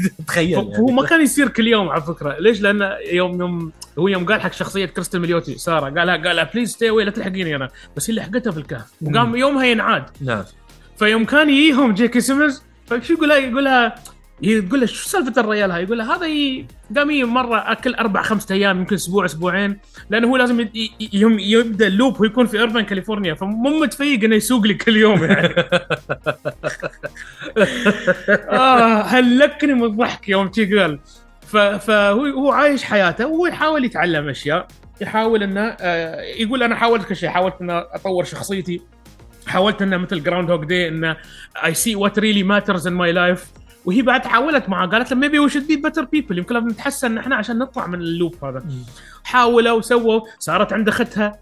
تخيل 0.62 0.76
هو 0.76 0.86
يعني. 0.86 0.92
ما 0.92 1.06
كان 1.06 1.22
يصير 1.22 1.48
كل 1.48 1.66
يوم 1.66 1.88
على 1.88 2.02
فكرة. 2.02 2.36
ليش؟ 2.38 2.60
لأن 2.60 2.96
يوم 3.12 3.40
يوم 3.40 3.72
هو 3.98 4.08
يوم 4.08 4.26
قال 4.26 4.40
حق 4.40 4.52
شخصية 4.52 4.86
كريستال 4.86 5.20
مليوتي 5.20 5.58
سارة 5.58 5.98
قالها 5.98 6.16
قالها 6.16 6.50
please 6.54 6.70
stay 6.70 6.88
لا 6.88 7.10
تلحقيني 7.10 7.56
أنا. 7.56 7.68
بس 7.96 8.10
هي 8.10 8.16
لحقتها 8.16 8.50
في 8.50 8.58
الكهف. 8.58 8.92
وقام 9.02 9.36
يومها 9.36 9.66
ينعاد. 9.66 10.04
نعم. 10.20 10.44
فيوم 10.98 11.24
كان 11.24 11.50
يجيهم 11.50 11.94
جيكي 11.94 12.20
سيمنز 12.20 12.62
فشو 12.86 13.12
يقول 13.14 13.64
لها 13.64 13.94
يقول 14.42 14.80
له 14.80 14.86
شو 14.86 15.08
سالفة 15.08 15.40
الريال 15.40 15.70
هاي؟ 15.70 15.82
يقول 15.82 15.98
له 15.98 16.14
هذا. 16.14 16.26
قام 16.96 17.34
مرة 17.34 17.72
كل 17.72 17.94
أربع 17.94 18.22
خمسة 18.22 18.54
أيام 18.54 18.78
يمكن 18.78 18.94
أسبوع 18.94 19.24
أسبوعين 19.24 19.78
لأنه 20.10 20.28
هو 20.28 20.36
لازم. 20.36 20.68
يوم 21.12 21.38
يبدأ 21.38 21.86
ال 21.86 21.93
loop 21.93 22.20
ويكون 22.20 22.46
في 22.46 22.58
ايرفين 22.60 22.80
كاليفورنيا. 22.80 23.34
فمو 23.34 23.80
متفيق 23.80 24.24
إنه 24.24 24.36
يسوق 24.36 24.66
لي 24.66 24.74
كل 24.74 24.96
يوم 24.96 25.24
يعني. 25.24 25.54
آه 27.58 29.02
هلكني 29.02 29.74
من 29.74 29.84
الضحك 29.84 30.28
يوم 30.28 30.78
قال. 30.78 30.98
فهو 31.80 32.24
هو 32.26 32.52
عايش 32.52 32.84
حياته 32.84 33.26
وهو 33.26 33.46
يحاول 33.46 33.84
يتعلم 33.84 34.28
أشياء. 34.28 34.66
يحاول 35.00 35.42
إنه 35.42 35.76
آه 35.80 36.20
يقول 36.22 36.62
أنا 36.62 36.76
حاولت 36.76 37.08
كل 37.08 37.16
شيء. 37.16 37.28
حاولت 37.28 37.54
إنه 37.60 37.78
أطور 37.78 38.24
شخصيتي. 38.24 38.82
حاولت 39.46 39.82
إنه 39.82 39.96
مثل 39.96 40.22
Groundhog 40.22 40.64
Day 40.64 40.88
إنه 40.88 41.16
I 41.64 41.74
see 41.74 41.96
what 41.96 42.18
really 42.18 42.42
matters 42.42 42.86
in 42.86 42.92
my 42.92 43.12
life 43.12 43.44
وهي 43.84 44.02
بعد 44.02 44.26
حاولت 44.26 44.68
معه 44.68 44.88
قالت 44.88 45.10
له 45.10 45.16
maybe 45.16 45.38
we 45.38 45.48
should 45.48 45.66
be 45.66 45.76
better 45.76 46.04
people 46.04 46.38
يمكن 46.38 46.54
لازم 46.54 46.68
نتحسن 46.68 47.18
إحنا 47.18 47.36
عشان 47.36 47.58
نطلع 47.58 47.86
من 47.86 48.00
ال 48.00 48.09
loop 48.09 48.44
هذا. 48.44 48.64
حاولوا 49.24 49.72
وسووا 49.72 50.20
صارت 50.38 50.72
عند 50.72 50.88
اختها 50.88 51.38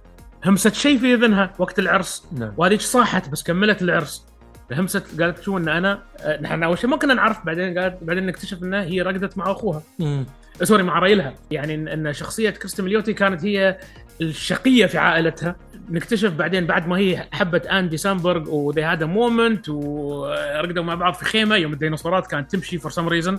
همست 0.47 0.75
شيء 0.75 0.99
في 0.99 1.14
إذنها 1.14 1.52
وقت 1.59 1.78
العرس. 1.78 2.26
نعم. 2.33 2.52
وهذيك 2.56 2.80
صاحت 2.80 3.28
بس 3.28 3.42
كملت 3.42 3.83
العرس. 3.83 4.26
همست 4.73 5.21
قالت 5.21 5.42
شو 5.42 5.56
إن 5.59 5.68
أنا 5.68 6.02
آه، 6.21 6.40
نحن 6.40 6.62
أول 6.62 6.78
شيء 6.78 6.90
ما 6.90 6.97
كنا 6.97 7.14
نعرف 7.14 7.47
بعدين 7.47 7.78
قالت 7.78 7.99
بعدين 8.02 8.26
نكتشف 8.26 8.62
إنها 8.62 8.83
هي 8.83 9.02
رقدت 9.02 9.38
مع 9.38 9.50
أخوها. 9.50 9.83
مم. 9.99 10.26
sorry 10.62 10.82
مع 10.83 10.99
ريلها. 10.99 11.35
يعني 11.50 11.75
إن 11.75 12.12
شخصية 12.12 12.50
كريستي 12.50 12.83
مليوتي 12.83 13.12
كانت 13.12 13.44
هي 13.44 13.78
الشقية 14.21 14.87
في 14.87 14.99
عائلتها. 14.99 15.56
نكتشف 15.90 16.33
بعدين 16.33 16.66
بعد 16.66 16.88
ما 16.88 16.99
هي 16.99 17.28
حبت 17.33 17.66
اندي 17.66 17.97
سامبرغ 17.97 18.50
وذي 18.50 18.85
هذا 18.85 19.06
moment 19.06 19.68
ورقدوا 19.68 20.83
مع 20.83 20.94
بعض 20.94 21.14
في 21.14 21.25
خيمة 21.25 21.56
يوم 21.56 21.73
الديناصورات 21.73 22.26
كانت 22.26 22.52
تمشي 22.52 22.78
for 22.78 22.90
some 22.90 23.08
reason 23.08 23.38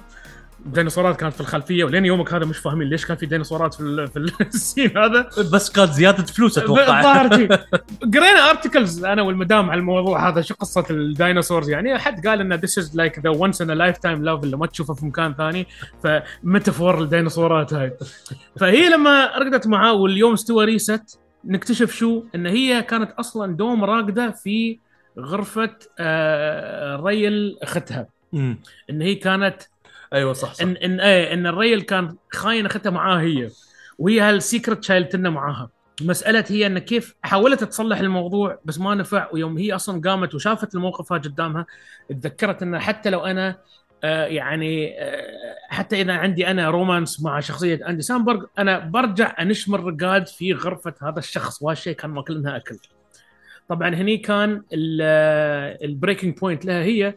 الديناصورات 0.66 1.20
كانت 1.20 1.34
في 1.34 1.42
الخلفية 1.42 1.84
ولين 1.84 2.06
يومك 2.06 2.34
هذا 2.34 2.46
مش 2.46 2.58
فاهمين 2.58 2.90
ليش 2.90 3.06
كان 3.06 3.18
في 3.18 3.26
ديناصورات 3.26 3.74
في 3.74 4.08
في 4.08 4.32
ال 4.54 4.61
scene 4.61 4.98
هذا. 4.98 5.30
بس 5.54 5.70
كانت 5.72 5.92
زيادة 5.92 6.24
فلوس 6.24 6.58
أتوقع. 6.58 7.00
الظاهر. 7.00 7.28
قرينا 8.14 8.50
articles 8.50 9.06
أنا 9.06 9.22
والمدام 9.22 9.70
على 9.70 9.80
الموضوع 9.80 10.30
هذا 10.30 10.42
شو 10.42 10.54
قصة 10.54 10.86
ال 10.90 10.97
dinosaurs؟ 10.97 11.70
يعني 11.70 11.98
حد 12.00 12.28
قال 12.28 12.42
إن 12.42 12.54
this 12.54 12.78
is 12.78 12.96
like 12.98 13.20
the 13.20 13.30
once 13.30 13.62
in 13.62 13.72
lifetime 13.72 14.24
love 14.24 14.44
اللي 14.44 14.58
ما 14.58 14.66
تشوفه 14.68 14.94
في 14.94 15.06
مكان 15.06 15.34
ثاني 15.34 15.68
ف 16.04 16.15
metaphor 16.15 17.02
الديناصورات 17.02 17.74
هاي. 17.74 17.94
فهي 18.60 18.90
لما 18.90 19.26
رقدت 19.38 19.68
معاه 19.68 19.94
واليوم 19.94 20.34
استوى 20.34 20.66
reset 20.66 21.20
نكتشف 21.46 21.92
شو؟ 21.96 22.24
إن 22.36 22.46
هي 22.46 22.82
كانت 22.84 23.12
أصلا 23.12 23.56
دوم 23.56 23.84
راقدة 23.84 24.32
في 24.32 24.80
غرفة 25.20 25.70
آه، 26.00 26.96
ريل 26.96 27.58
اختها. 27.62 28.08
إن 28.90 29.02
هي 29.02 29.16
كانت 29.16 29.62
أيوه 30.16 30.34
صح 30.34 30.54
صح. 30.54 30.62
إن 30.62 30.78
إن 30.78 31.00
إيه 31.00 31.34
إن 31.34 31.48
الريل 31.48 31.82
كان 31.82 32.16
خاين 32.34 32.66
اختها 32.66 32.90
معاها 32.90 33.22
هي. 33.22 33.50
وهي 34.00 34.20
هال 34.22 34.37
secret 34.37 34.84
شايلت 34.84 35.16
لنا 35.16 35.30
معاها. 35.30 35.70
مسألة 36.02 36.44
هي 36.48 36.66
إن 36.68 36.80
كيف 36.80 37.16
حاولت 37.24 37.64
تصلح 37.64 38.00
الموضوع 38.00 38.60
بس 38.66 38.80
ما 38.80 38.96
نفع 38.96 39.30
ويوم 39.34 39.58
هي 39.58 39.76
أصلا 39.76 40.02
قامت 40.02 40.36
وشافت 40.36 40.76
الموقف 40.76 41.14
هذا 41.14 41.22
قدامها 41.22 41.66
تذكرت 42.10 42.64
ان 42.64 42.80
حتى 42.80 43.10
لو 43.10 43.20
أنا 43.20 43.58
آه 44.04 44.26
يعني 44.26 45.02
آه 45.02 45.56
حتى 45.70 46.02
إذا 46.02 46.14
عندي 46.14 46.48
أنا 46.48 46.70
رومانس 46.70 47.22
مع 47.22 47.40
شخصية 47.40 47.90
أندي 47.90 48.02
سامبرغ 48.02 48.46
أنا 48.60 48.80
برجع 48.80 49.36
أنش 49.40 49.64
من 49.64 49.76
الرقاد 49.76 50.28
في 50.28 50.54
غرفة 50.54 50.94
هذا 51.02 51.20
الشخص 51.20 51.62
وهالشيء 51.62 51.96
كان 51.96 52.10
ماكل 52.12 52.44
لها 52.44 52.56
أكل. 52.58 52.78
طبعا 53.70 53.96
هني 53.96 54.18
كان 54.18 54.64
ال 55.84 55.90
breaking 55.90 56.38
point 56.38 56.66
لها 56.66 56.84
هي. 56.84 57.16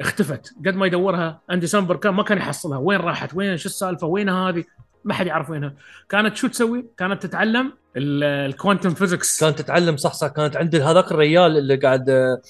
اختفت. 0.00 0.54
قد 0.66 0.74
ما 0.74 0.86
يدورها 0.86 1.40
اندي 1.50 1.66
سامبرغ 1.66 1.96
كان 1.96 2.14
ما 2.14 2.22
كان 2.22 2.38
يحصلها. 2.38 2.78
وين 2.78 3.00
راحت؟ 3.00 3.34
وين؟ 3.34 3.56
شو 3.56 3.68
السالفة؟ 3.68 4.06
وين 4.06 4.28
هذه؟ 4.28 4.64
ما 5.04 5.14
حد 5.14 5.26
يعرف 5.26 5.50
وينها. 5.50 5.74
كانت 6.08 6.36
شو 6.36 6.46
تسوي؟ 6.46 6.86
كانت 6.98 7.22
تتعلم 7.22 7.72
ال 7.96 8.08
quantum 8.08 8.94
physics 8.94 9.40
كانت 9.40 9.58
تتعلم 9.58 9.96
صح 9.96 10.12
صح. 10.12 10.26
كانت 10.26 10.56
عند 10.56 10.76
هذاك 10.76 11.12
الريال 11.12 11.58
اللي 11.58 11.76
قاعد 11.76 12.10
آه، 12.10 12.40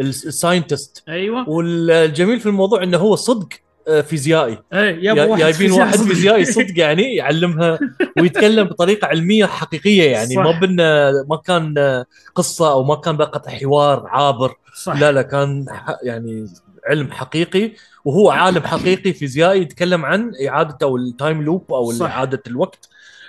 ال 0.00 0.10
scientist 0.10 1.04
أيوه. 1.08 1.48
والجميل 1.48 2.40
في 2.40 2.46
الموضوع 2.46 2.82
إنه 2.82 2.98
هو 2.98 3.16
صدق 3.16 3.48
آه، 3.88 4.00
فيزيائي. 4.00 4.58
إيه 4.72 5.12
واحد 5.12 5.40
جايبين 5.40 5.72
واحد. 5.72 5.96
فيزيائي 5.96 6.44
صدق 6.44 6.78
يعني 6.78 7.14
يعلمها 7.14 7.78
ويتكلم 8.20 8.64
بطريقة 8.64 9.06
علمية 9.06 9.46
حقيقية 9.46 10.10
يعني. 10.10 10.34
صح. 10.34 10.42
ما 10.42 10.60
بنا 10.60 11.12
ما 11.28 11.36
كان 11.36 11.74
آه، 11.78 12.04
قصة 12.34 12.72
أو 12.72 12.84
ما 12.84 12.94
كان 12.94 13.16
فقط 13.16 13.48
حوار 13.48 14.06
عابر. 14.06 14.54
صح. 14.74 15.00
لا 15.00 15.12
لا 15.12 15.22
كان 15.22 15.66
يعني 16.02 16.46
علم 16.88 17.12
حقيقي 17.12 17.72
وهو 18.04 18.30
عالم 18.30 18.62
حقيقي 18.62 19.12
فيزيائي 19.12 19.60
يتكلم 19.60 20.04
عن 20.04 20.32
إعادة 20.48 20.78
أو 20.82 20.96
التايم 20.96 21.42
لوب 21.42 21.72
أو 21.72 21.92
صح. 21.92 22.10
إعادة 22.10 22.42
الوقت 22.46 22.88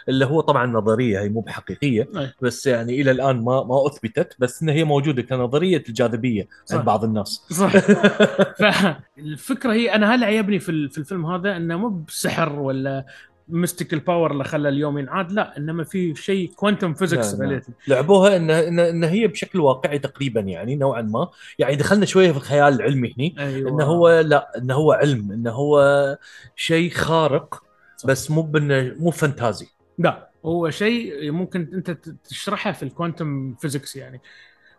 اللي 0.09 0.25
هو 0.25 0.41
طبعا 0.41 0.65
نظرية 0.65 1.21
هي 1.21 1.29
مو 1.29 1.39
بحقيقية 1.41 2.09
أي. 2.17 2.31
بس 2.41 2.67
يعني 2.67 3.01
إلى 3.01 3.11
الآن 3.11 3.43
ما 3.43 3.63
ما 3.63 3.87
أثبتت 3.87 4.35
بس 4.39 4.61
إنها 4.61 4.73
هي 4.73 4.83
موجودة 4.83 5.21
كنظرية 5.21 5.83
الجاذبية 5.89 6.47
صح. 6.65 6.75
عند 6.75 6.85
بعض 6.85 7.03
الناس 7.03 7.41
صح 7.51 7.71
فالفكرة 8.59 9.73
هي 9.73 9.95
أنا 9.95 10.15
هل 10.15 10.23
ال- 10.69 10.89
في 10.89 10.97
الفيلم 10.97 11.25
هذا 11.25 11.57
إنه 11.57 11.77
مو 11.77 11.89
بسحر 11.89 12.59
ولا 12.59 13.05
mystical 13.50 14.00
power 14.00 14.31
اللي 14.31 14.43
خلى 14.43 14.69
اليوم 14.69 14.97
ينعاد 14.97 15.31
لا 15.31 15.57
إنما 15.57 15.83
في 15.83 16.15
شيء 16.15 16.51
quantum 16.55 16.93
physics. 16.93 17.39
related 17.39 17.74
لعبوها 17.87 18.35
ان 18.35 18.49
ان 18.79 19.03
هي 19.03 19.27
بشكل 19.27 19.59
واقعي 19.59 19.99
تقريبا 19.99 20.41
يعني 20.41 20.75
نوعا 20.75 21.01
ما. 21.01 21.29
يعني 21.59 21.75
دخلنا 21.75 22.05
شوية 22.05 22.31
في 22.31 22.37
الخيال 22.37 22.73
العلمي 22.73 23.13
هني 23.17 23.35
أيوه. 23.39 23.69
إنه 23.69 23.83
هو 23.83 24.19
لا 24.19 24.57
إنه 24.57 24.73
هو 24.73 24.91
علم 24.91 25.31
إنه 25.31 25.51
هو 25.51 26.17
شيء 26.55 26.91
خارق 26.91 27.63
بس 28.05 28.31
مو 28.31 28.41
بإنه 28.41 28.95
مو 28.99 29.11
fantasy 29.12 29.67
لا 29.97 30.29
هو 30.45 30.69
شيء 30.69 31.31
ممكن 31.31 31.69
أنت 31.73 31.91
تشرحه 32.23 32.71
في 32.71 32.83
ال 32.83 32.92
quantum 32.92 33.55
physics 33.55 33.95
يعني. 33.95 34.21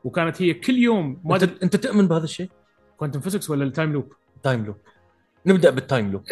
وكانت 0.04 0.42
هي 0.42 0.54
كل 0.54 0.76
يوم 0.76 1.20
ما 1.24 1.36
أنت 1.36 1.62
أنت 1.62 1.76
تؤمن 1.76 2.08
بهذا 2.08 2.24
الشيء؟ 2.24 2.48
quantum 2.96 3.20
physics 3.20 3.50
ولا 3.50 3.64
ال 3.64 3.70
time 3.70 3.92
loop 3.92 4.12
time 4.42 4.66
loop 4.66 4.76
نبدأ 5.46 5.70
بال 5.70 5.84
time 5.84 6.12
loop 6.12 6.22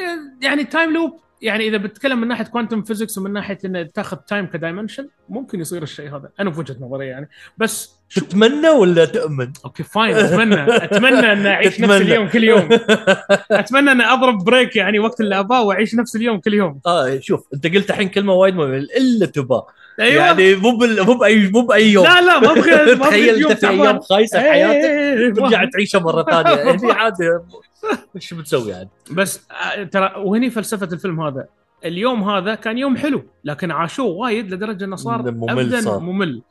يعني 0.42 0.62
ال 0.62 0.68
time 0.68 0.92
loop 0.92 1.20
يعني 1.42 1.68
إذا 1.68 1.76
بتكلم 1.76 2.20
من 2.20 2.28
ناحية 2.28 2.44
quantum 2.44 2.82
physics 2.82 3.18
ومن 3.18 3.32
ناحية 3.32 3.58
إنه 3.64 3.82
تاخذ 3.82 4.16
time 4.16 4.46
ك 4.46 4.52
dimension 4.52 5.08
ممكن 5.28 5.60
يصير 5.60 5.82
الشيء 5.82 6.16
هذا. 6.16 6.30
أنا 6.40 6.50
في 6.50 6.60
وجهه 6.60 6.76
نظري 6.80 7.06
يعني. 7.06 7.28
بس 7.58 7.96
تتمنى 8.14 8.68
ولا 8.68 9.04
تؤمن؟ 9.04 9.52
okay 9.64 9.82
fine 9.82 10.16
أتمنى 10.16 10.76
أتمنى 10.76 11.32
أن 11.32 11.46
أعيش 11.46 11.80
نفس. 11.80 11.92
اليوم 11.92 12.28
كل 12.28 12.44
يوم 12.44 12.68
أتمنى 13.50 13.92
أن 13.92 14.00
أضرب 14.00 14.44
break 14.44 14.76
يعني 14.76 14.98
وقت 14.98 15.20
اللي 15.20 15.38
أباه 15.38 15.62
وأعيش 15.62 15.94
نفس 15.94 16.16
اليوم 16.16 16.40
كل 16.40 16.54
يوم 16.54 16.80
آه 16.86 17.18
شوف 17.18 17.46
أنت 17.54 17.66
قلت 17.66 17.90
الحين 17.90 18.08
كلمة 18.08 18.32
وايد 18.32 18.54
مهمة 18.54 18.76
اللي 18.76 19.26
أباه 19.26 19.60
أيوه 20.00 20.24
يعني 20.24 20.54
مو 20.54 20.76
بال... 20.76 21.06
مو 21.06 21.14
باي 21.14 21.48
مو 21.48 21.60
بأي 21.66 21.92
يوم 21.92 22.04
لا 22.04 22.20
لا 22.20 22.38
ما 22.40 22.50
أبغى 22.52 22.94
تخيل 23.08 23.46
أنت 23.46 23.60
في. 23.60 23.68
أيام 23.68 24.00
خايسة 24.00 24.40
إيه، 24.44 24.50
حياتك 24.50 24.84
إيه، 24.84 25.18
إيه، 25.18 25.32
ترجع. 25.32 25.64
تعيشها 25.64 25.98
مرة 26.00 26.22
ثانية 26.22 26.70
هذه 26.70 26.92
عادي 26.92 27.24
وش 28.14 28.34
بتسوي 28.34 28.70
يعني؟ 28.70 28.88
بس 29.10 29.40
آه، 29.50 29.82
ترى 29.82 30.12
وهني 30.16 30.50
فلسفة 30.50 30.88
الفيلم 30.92 31.20
هذا 31.20 31.46
اليوم 31.84 32.30
هذا 32.30 32.54
كان 32.54 32.78
يوم 32.78 32.96
حلو 32.96 33.24
لكن 33.44 33.70
عاشوه 33.70 34.06
وايد 34.06 34.54
لدرجة 34.54 34.84
إنه 34.84 34.96
صار 34.96 35.30
ممل 35.30 35.50
ابدا 35.50 35.80
صار. 35.80 36.00
ممل 36.00 36.42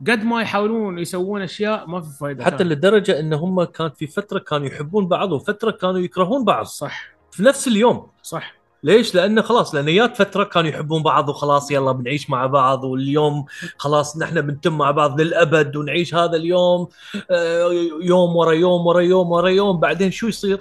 قد 0.00 0.24
ما 0.24 0.42
يحاولون 0.42 0.98
يسوون 0.98 1.42
أشياء 1.42 1.86
ما 1.86 2.00
في 2.00 2.18
فائده 2.18 2.44
حتى 2.44 2.56
كانت. 2.56 2.72
لدرجة 2.72 3.20
إن 3.20 3.32
هم 3.32 3.64
كان 3.64 3.90
في 3.90 4.06
فترة 4.06 4.38
كانوا 4.38 4.66
يحبون 4.66 5.08
بعض 5.08 5.32
وفترة 5.32 5.70
كانوا 5.70 5.98
يكرهون 5.98 6.44
بعض. 6.44 6.64
صح. 6.64 7.08
في 7.30 7.42
نفس 7.42 7.68
اليوم. 7.68 8.10
صح. 8.22 8.57
ليش؟ 8.82 9.14
لأنه 9.14 9.42
خلاص 9.42 9.74
لأن 9.74 9.94
جات 9.94 10.16
فتره 10.16 10.44
كانوا 10.44 10.70
يحبون 10.70 11.02
بعض 11.02 11.28
وخلاص 11.28 11.70
يلا 11.70 11.92
بنعيش 11.92 12.30
مع 12.30 12.46
بعض 12.46 12.84
واليوم 12.84 13.44
خلاص 13.78 14.18
نحن 14.18 14.40
بنتم 14.40 14.78
مع 14.78 14.90
بعض 14.90 15.20
للأبد 15.20 15.76
ونعيش 15.76 16.14
هذا 16.14 16.36
اليوم 16.36 16.88
آه، 17.30 17.70
يوم 18.02 18.36
ورا 18.36 18.52
يوم 18.52 18.86
ورا 18.86 19.00
يوم 19.00 19.30
ورا 19.30 19.48
يوم. 19.48 19.80
بعدين 19.80 20.10
شو 20.10 20.28
يصير؟ 20.28 20.60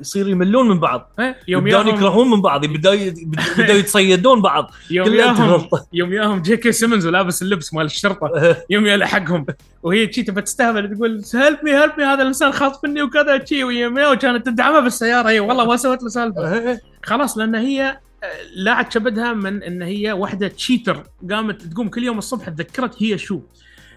يصير 0.00 0.28
يملون 0.28 0.68
من 0.68 0.80
بعض. 0.80 1.10
إيه، 1.18 1.36
يوم 1.48 1.66
ياهم. 1.66 1.88
يكرهون 1.88 2.30
من 2.30 2.42
بعض 2.42 2.64
يبدأوا 2.64 2.94
يبدأوا 2.94 3.78
يتصيدون 3.78 4.42
بعض. 4.42 4.70
يوم 4.90 5.14
ياهم. 5.14 5.68
يوم 5.92 6.12
ياهم 6.12 6.42
جي 6.42 6.56
كي 6.56 6.72
سيمنز 6.72 7.06
ولابس 7.06 7.42
اللبس 7.42 7.74
مال 7.74 7.84
الشرطة. 7.84 8.56
يوم 8.70 8.86
يلحقهم. 8.86 9.46
وهي 9.82 10.12
شي 10.12 10.22
تبى 10.22 10.42
تستهبل 10.42 10.96
تقول 10.96 11.22
help 11.34 11.58
me 11.64 11.72
help 11.72 11.92
me 11.98 12.04
هذا 12.04 12.22
الإنسان 12.22 12.52
خاطفني 12.52 13.02
وكذا. 13.02 13.44
شي 13.44 13.64
ويوم 13.64 13.98
يا 13.98 14.08
وكانت 14.08 14.46
تدعمه 14.46 14.80
بالسيارة. 14.80 15.28
هي 15.28 15.40
والله 15.40 15.64
ما 15.64 15.76
سوت 15.76 16.02
له 16.02 16.08
سالفة. 16.08 16.78
خلاص 17.08 17.38
لأن 17.38 17.54
هي 17.54 17.98
آه، 18.24 18.26
لاع 18.54 18.82
كبدها 18.82 19.32
من 19.32 19.62
إن 19.62 19.82
هي 19.82 20.12
واحدة 20.12 20.48
cheater 20.48 21.02
قامت 21.30 21.62
تقوم 21.62 21.88
كل 21.88 22.04
يوم 22.04 22.18
الصبح 22.18 22.48
تذكرت 22.48 23.02
هي 23.02 23.18
شو 23.18 23.40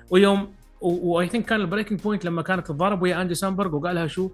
ويوم 0.10 0.54
و 0.82 1.28
I 1.28 1.31
think 1.31 1.46
كان 1.46 1.62
ال 1.62 1.66
breaking 1.66 2.00
point 2.02 2.26
لما 2.26 2.42
كانت 2.42 2.68
تتضارب 2.68 3.02
ويا 3.02 3.22
أندي 3.22 3.36
سامبرغ 3.36 3.76
وقال 3.76 3.96
لها 3.96 4.08
شو؟ 4.08 4.30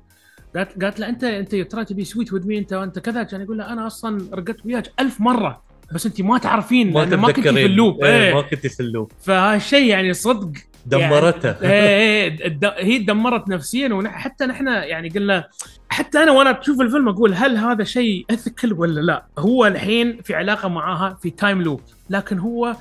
قالت 0.55 0.83
قالت 0.83 0.99
له 0.99 1.09
أنت 1.09 1.23
أنت 1.23 1.55
ترى 1.55 1.85
تبي 1.85 2.03
sweet 2.03 2.33
with 2.33 2.47
me 2.47 2.57
أنت 2.57 2.73
وانت 2.73 2.99
كذا 2.99 3.23
كان 3.23 3.41
يقول 3.41 3.57
لها 3.57 3.73
أنا 3.73 3.87
أصلا 3.87 4.27
رقدت 4.33 4.65
وياك 4.65 4.91
ألف 4.99 5.21
مرة 5.21 5.61
بس 5.93 6.05
أنت 6.05 6.21
ما 6.21 6.37
تعرفين 6.37 6.93
ما 6.93 7.05
ما 7.05 7.27
كنتي 7.27 7.33
في 7.33 7.41
تتذكرين. 7.41 7.65
ال 7.65 7.73
loop 7.73 8.03
إيه، 8.03 8.27
إيه. 8.27 8.33
ما 8.33 8.41
كنتي 8.41 8.69
في 8.69 8.79
ال 8.79 8.86
loop 8.86 9.11
فهالشيء 9.21 9.85
يعني 9.85 10.13
صدق 10.13 10.51
دمرتها 10.89 11.57
يعني 11.61 11.73
إيه 11.73 12.27
إيه 12.39 12.47
الد- 12.47 12.73
هي 12.77 12.99
تدمرت 12.99 13.49
نفسيا 13.49 13.93
وحتى 13.93 14.45
نحن 14.45 14.67
يعني 14.67 15.09
قلنا 15.09 15.47
حتى 15.89 16.23
أنا 16.23 16.31
وأنا 16.31 16.51
بشوف 16.51 16.81
الفيلم 16.81 17.09
أقول 17.09 17.33
هل 17.33 17.57
هذا 17.57 17.83
شيء 17.83 18.25
ethical 18.31 18.73
ولا 18.73 19.01
لا؟ 19.01 19.25
هو 19.39 19.65
الحين 19.65 20.21
في 20.21 20.35
علاقة 20.35 20.69
معاها 20.69 21.17
في 21.21 21.29
time 21.29 21.61
loop 21.61 21.81
لكن 22.09 22.39
هو 22.39 22.75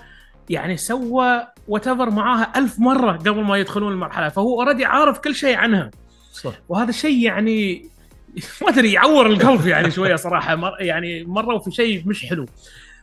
يعني 0.51 0.77
سوى 0.77 1.47
وات 1.69 1.89
معاها 1.89 2.53
ألف 2.57 2.79
مرة 2.81 3.13
قبل 3.13 3.45
ما 3.45 3.57
يدخلون 3.57 3.93
المرحلة 3.93 4.29
فهو 4.29 4.63
already 4.63 4.85
عارف 4.85 5.19
كل 5.19 5.35
شيء 5.35 5.57
عنها. 5.57 5.91
صح. 6.33 6.53
وهذا 6.69 6.93
شيء 6.93 7.19
يعني 7.27 7.89
ما 8.63 8.69
أدري 8.69 8.93
يعور 8.93 9.27
القلب 9.27 9.67
يعني 9.67 9.91
شوية 9.91 10.17
صراحة 10.17 10.57
مر 10.57 10.73
يعني 10.81 11.25
مروا 11.25 11.59
في 11.59 11.71
شيء 11.71 12.03
مش 12.07 12.27
حلو. 12.27 12.47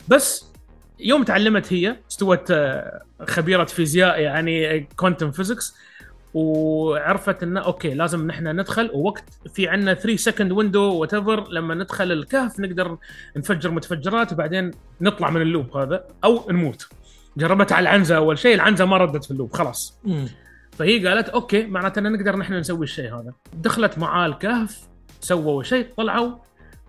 بس 0.08 0.44
يوم 1.00 1.22
تعلمت 1.22 1.72
هي 1.72 1.96
استوت 2.10 2.50
آه، 2.50 3.02
خبيرة 3.28 3.64
فيزياء 3.64 4.20
يعني 4.20 4.80
quantum 4.96 5.30
physics 5.30 5.74
وعرفت 6.34 7.42
انه 7.42 7.60
okay 7.60 7.94
لازم 7.94 8.26
نحن 8.26 8.60
ندخل 8.60 8.90
ووقت 8.94 9.24
في 9.54 9.68
عندنا 9.68 9.94
3 9.94 10.16
second 10.16 10.52
window 10.52 10.94
وات 10.94 11.14
لما 11.50 11.74
ندخل 11.74 12.12
الكهف 12.12 12.60
نقدر 12.60 12.98
نفجر 13.36 13.70
متفجرات 13.70 14.32
وبعدين 14.32 14.70
نطلع 15.00 15.30
من 15.30 15.42
ال 15.42 15.49
loop 15.49 15.76
هذا 15.76 16.04
أو 16.24 16.50
نموت. 16.50 16.88
جربت 17.36 17.72
على 17.72 17.82
العنزة 17.82 18.16
أول 18.16 18.38
شيء 18.38 18.54
العنزة 18.54 18.84
ما 18.84 18.96
ردت 18.96 19.24
في 19.24 19.30
ال 19.30 19.34
loop 19.34 19.52
خلاص. 19.52 19.98
فهي 20.72 21.06
قالت 21.06 21.28
okay 21.28 21.66
معناته 21.66 21.98
إن 21.98 22.12
نقدر 22.12 22.36
نحن 22.36 22.54
نسوي 22.54 22.84
الشيء 22.84 23.14
هذا. 23.14 23.32
دخلت 23.54 23.98
معاه 23.98 24.26
الكهف 24.26 24.88
سووا 25.20 25.62
شيء 25.62 25.86
طلعوا 25.96 26.32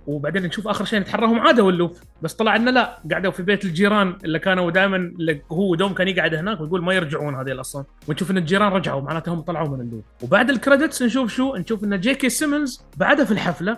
وبعدين 0.08 0.44
نشوف 0.44 0.68
آخر 0.68 0.86
شيء 0.86 1.00
نتحرهم 1.00 1.40
عادوا 1.40 1.72
ال 1.72 1.77
loop 1.77 1.98
بس 2.22 2.34
طلع 2.34 2.56
إنه 2.56 2.72
لا 2.72 3.00
قعدوا 3.12 3.32
في 3.32 3.44
بيت 3.44 3.66
الجيران 3.66 4.18
اللي 4.26 4.40
كانوا 4.40 4.72
دائما 4.72 4.98
اللي 4.98 5.42
هو 5.52 5.76
دوم 5.76 5.94
كان 5.94 6.08
يقعد 6.08 6.34
هناك 6.36 6.62
ويقول 6.62 6.84
ما 6.84 6.94
يرجعون 6.94 7.36
هذه 7.36 7.60
أصلا. 7.60 7.86
ونشوف 8.08 8.32
إن 8.32 8.38
الجيران 8.38 8.72
رجعوا 8.72 9.02
معناته 9.02 9.34
هم 9.34 9.42
طلعوا 9.42 9.70
من 9.70 9.82
ال 9.82 9.86
loop 9.86 10.04
وبعد 10.22 10.50
ال 10.50 10.56
credits 10.56 11.02
نشوف 11.02 11.34
شو؟ 11.34 11.56
نشوف 11.56 11.84
إن 11.84 12.00
جيكي 12.00 12.30
سيمنز 12.30 12.82
بعدها 12.98 13.26
في 13.26 13.32
الحفلة 13.32 13.78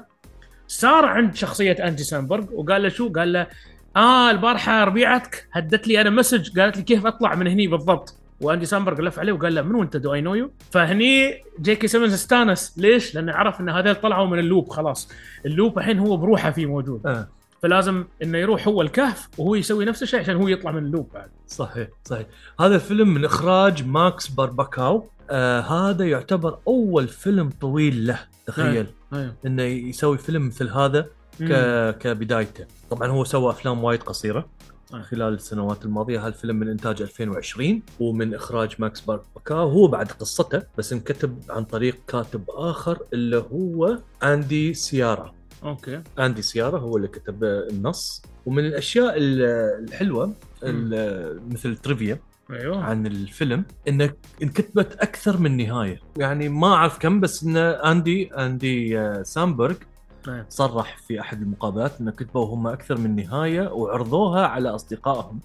صار 0.68 1.06
عند 1.06 1.36
شخصية 1.36 1.72
أندي 1.88 2.04
سامبرغ 2.04 2.46
وقال 2.54 2.84
له 2.84 2.90
شو؟ 2.90 3.10
قال 3.10 3.34
له 3.34 3.48
آه 3.96 4.32
البارحة 4.32 4.84
ربيعتك 4.84 5.48
هدت 5.52 5.88
لي 5.88 6.02
أنا 6.02 6.10
message 6.10 6.60
قالت 6.60 6.78
لي 6.78 6.84
كيف 6.84 7.06
أطلع 7.06 7.36
من 7.36 7.48
هني 7.48 7.68
بالضبط؟ 7.68 8.16
وأندي 8.42 8.66
سامبرغ 8.66 9.02
لف 9.02 9.20
عليه 9.20 9.34
وقال 9.34 9.56
له 9.56 9.62
منو 9.62 9.84
أنت؟ 9.84 9.98
do 9.98 10.14
I 10.14 10.22
know 10.22 10.36
you 10.36 10.52
فهني 10.72 11.44
جيكي 11.62 11.88
سيمنز 11.88 12.14
استانس. 12.14 12.74
ليش؟ 12.78 13.16
لأنه 13.16 13.34
عرف 13.34 13.62
إن 13.62 13.70
هذول 13.70 13.96
طلعوا 13.96 14.28
من 14.28 14.40
ال 14.40 14.46
loop 14.46 14.70
خلاص. 14.70 15.12
ال 15.46 15.52
loop 15.52 15.78
الحين 15.78 16.00
هو 16.00 16.18
بروحه 16.18 16.52
فيه 16.52 16.66
موجود. 16.66 17.08
آه. 17.08 17.28
فلازم 17.62 18.06
إنه 18.24 18.38
يروح 18.38 18.68
هو 18.68 18.82
الكهف 18.82 19.30
وهو 19.38 19.56
يسوي 19.56 19.86
نفس 19.86 20.04
الشيء 20.04 20.20
عشان 20.20 20.36
هو 20.36 20.48
يطلع 20.48 20.72
من 20.72 20.86
ال 20.86 20.90
loop 20.90 21.10
بعد. 21.14 21.30
صحيح 21.48 21.88
صحيح. 22.04 22.28
هذا 22.60 22.76
الفيلم 22.76 23.14
من 23.14 23.26
إخراج 23.26 23.88
ماكس 23.88 24.28
بارباكاو. 24.28 25.10
آه 25.30 25.60
هذا 25.60 26.06
يعتبر 26.06 26.58
أول 26.68 27.08
فيلم 27.08 27.50
طويل 27.62 28.08
له 28.08 28.20
تخيل. 28.46 28.88
أيوه 29.14 29.36
إنه 29.46 29.64
يسوي 29.64 30.18
فيلم 30.18 30.48
مثل 30.48 30.70
هذا 30.70 31.08
ك... 31.40 31.52
كبدايته. 31.98 32.66
طبعا 32.90 33.08
هو 33.08 33.24
سوى 33.24 33.52
أفلام 33.52 33.84
وايد 33.84 34.04
قصيرة. 34.04 34.46
خلال 34.92 35.34
السنوات 35.34 35.86
الماضية 35.86 36.28
هالفيلم 36.28 36.56
من 36.56 36.70
إنتاج 36.70 37.02
2020 37.02 37.82
ومن 38.00 38.34
إخراج 38.34 38.76
ماكس 38.80 39.02
بارباكاو 39.02 39.70
هو 39.70 39.88
بعد 39.88 40.12
قصته 40.12 40.62
بس 40.78 40.94
انكتب 40.94 41.40
عن 41.50 41.64
طريق 41.64 41.96
كاتب 42.08 42.44
آخر 42.50 43.00
اللي 43.14 43.38
هو 43.52 43.98
أندي 44.24 44.74
سيارا 44.74 45.34
okay. 45.64 46.02
أندي 46.20 46.42
سيارا 46.42 46.80
هو 46.80 46.98
اللي 46.98 47.08
كتب 47.08 47.44
النص. 47.44 48.22
ومن 48.46 48.66
الأشياء 48.66 49.18
ال- 49.18 49.42
الحلوة 49.88 50.34
ال- 50.64 51.42
مثل 51.54 51.78
trivia 51.78 52.20
أيوه. 52.52 52.84
عن 52.84 53.08
الفيلم 53.08 53.66
إنه 53.88 54.14
انكتبت 54.44 54.96
أكثر 54.96 55.38
من 55.38 55.58
نهاية. 55.58 56.00
يعني 56.18 56.50
ما 56.50 56.68
أعرف 56.74 56.98
كم 57.00 57.20
بس 57.20 57.44
انه 57.44 57.70
اندي 57.70 58.34
أندي 58.34 59.00
آه، 59.00 59.24
سامبرغ 59.24 59.76
أيوة. 60.28 60.46
صرح 60.50 60.98
في 60.98 61.20
أحد 61.22 61.42
المقابلات 61.42 62.02
انه 62.02 62.12
كتبوا 62.12 62.46
هم 62.46 62.68
أكثر 62.68 62.98
من 62.98 63.16
نهاية 63.16 63.70
وعرضوها 63.72 64.48
على 64.48 64.70
أصدقائهم 64.70 65.40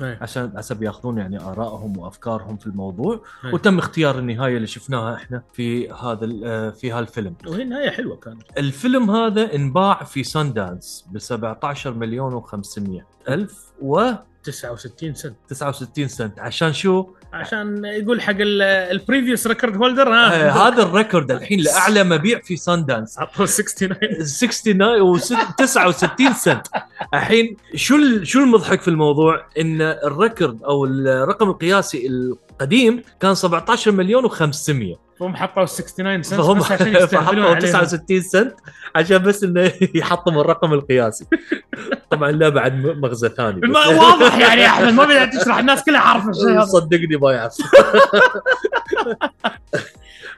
أيوة. 0.00 0.18
عشان 0.20 0.52
حسب 0.56 0.82
ياخذون 0.82 1.18
يعني 1.18 1.40
آرائهم 1.40 1.98
وأفكارهم 1.98 2.56
في 2.56 2.66
الموضوع 2.66 3.20
أيوة. 3.44 3.54
وتم 3.54 3.78
اختيار 3.78 4.18
النهاية 4.18 4.56
اللي 4.56 4.66
شفناها 4.66 5.14
إحنا 5.14 5.42
في 5.52 5.90
هذا 5.90 6.28
آه، 6.44 6.70
في 6.70 6.92
هالفيلم 6.92 7.34
وهي 7.46 7.64
نهايه 7.64 7.90
حلوة 7.90 8.16
كانت 8.16 8.42
الفيلم 8.58 9.10
هذا 9.10 9.54
انباع 9.54 10.04
في 10.04 10.24
ساندانس 10.24 11.04
ب 11.10 11.18
17 11.18 11.94
مليون 11.94 12.42
و500 12.42 13.02
ألف 13.28 13.72
و 13.82 14.10
69 14.42 15.14
سنت 15.14 15.36
69 15.48 16.08
سنت 16.08 16.38
عشان 16.38 16.72
شو؟ 16.72 17.06
عشان 17.34 17.84
يقول 17.84 18.20
حق 18.22 18.34
ال 18.38 18.50
previous 18.50 19.46
record 19.46 19.76
holder 19.76 20.08
ها. 20.08 20.50
هذا 20.50 20.82
ال 20.82 20.89
record 20.89 21.30
الحين 21.30 21.60
لأعلى 21.60 22.04
مبيع 22.04 22.40
في 22.40 22.56
ساندانس 22.56 23.18
عطوه 23.18 23.46
69 23.46 23.98
69 24.18 25.00
و 25.00 25.16
69 25.58 26.34
سنت. 26.34 26.66
الحين 27.14 27.56
شو 27.74 27.96
شو 28.22 28.38
المضحك 28.40 28.80
في 28.80 28.88
الموضوع؟ 28.88 29.46
إن 29.60 29.82
ال 29.82 29.93
record 29.93 30.62
أو 30.62 30.84
الرقم 30.84 31.48
القياسي 31.50 32.06
القديم 32.06 33.02
كان 33.20 33.34
17 33.34 33.92
مليون 33.92 34.28
و500 34.28 34.96
هم 35.20 35.36
حطوا 35.36 35.64
69 35.64 36.22
سنت 36.22 36.40
فهم 36.40 36.62
عشان 36.62 37.06
فحطوا 37.06 37.44
عليهم. 37.44 37.58
69 37.58 38.20
سنت 38.20 38.54
عشان 38.96 39.18
بس 39.18 39.44
إنه 39.44 39.72
يحطم 39.94 40.38
الرقم 40.38 40.72
القياسي. 40.72 41.26
طبعا 42.14 42.30
لا 42.30 42.48
بعد 42.48 42.84
مغزى 42.84 43.28
ثاني 43.28 43.60
واضح 43.70 44.38
يعني 44.38 44.60
يا 44.60 44.66
أحمد 44.66 44.92
ما 44.92 45.04
بدها 45.04 45.24
تشرح 45.24 45.58
الناس 45.58 45.84
كلها 45.84 46.00
عارفة 46.00 46.30
الشيء 46.30 46.50
هذا. 46.50 46.64
صدقني 46.64 47.16
ما 47.16 47.32
يعرف. 47.32 47.56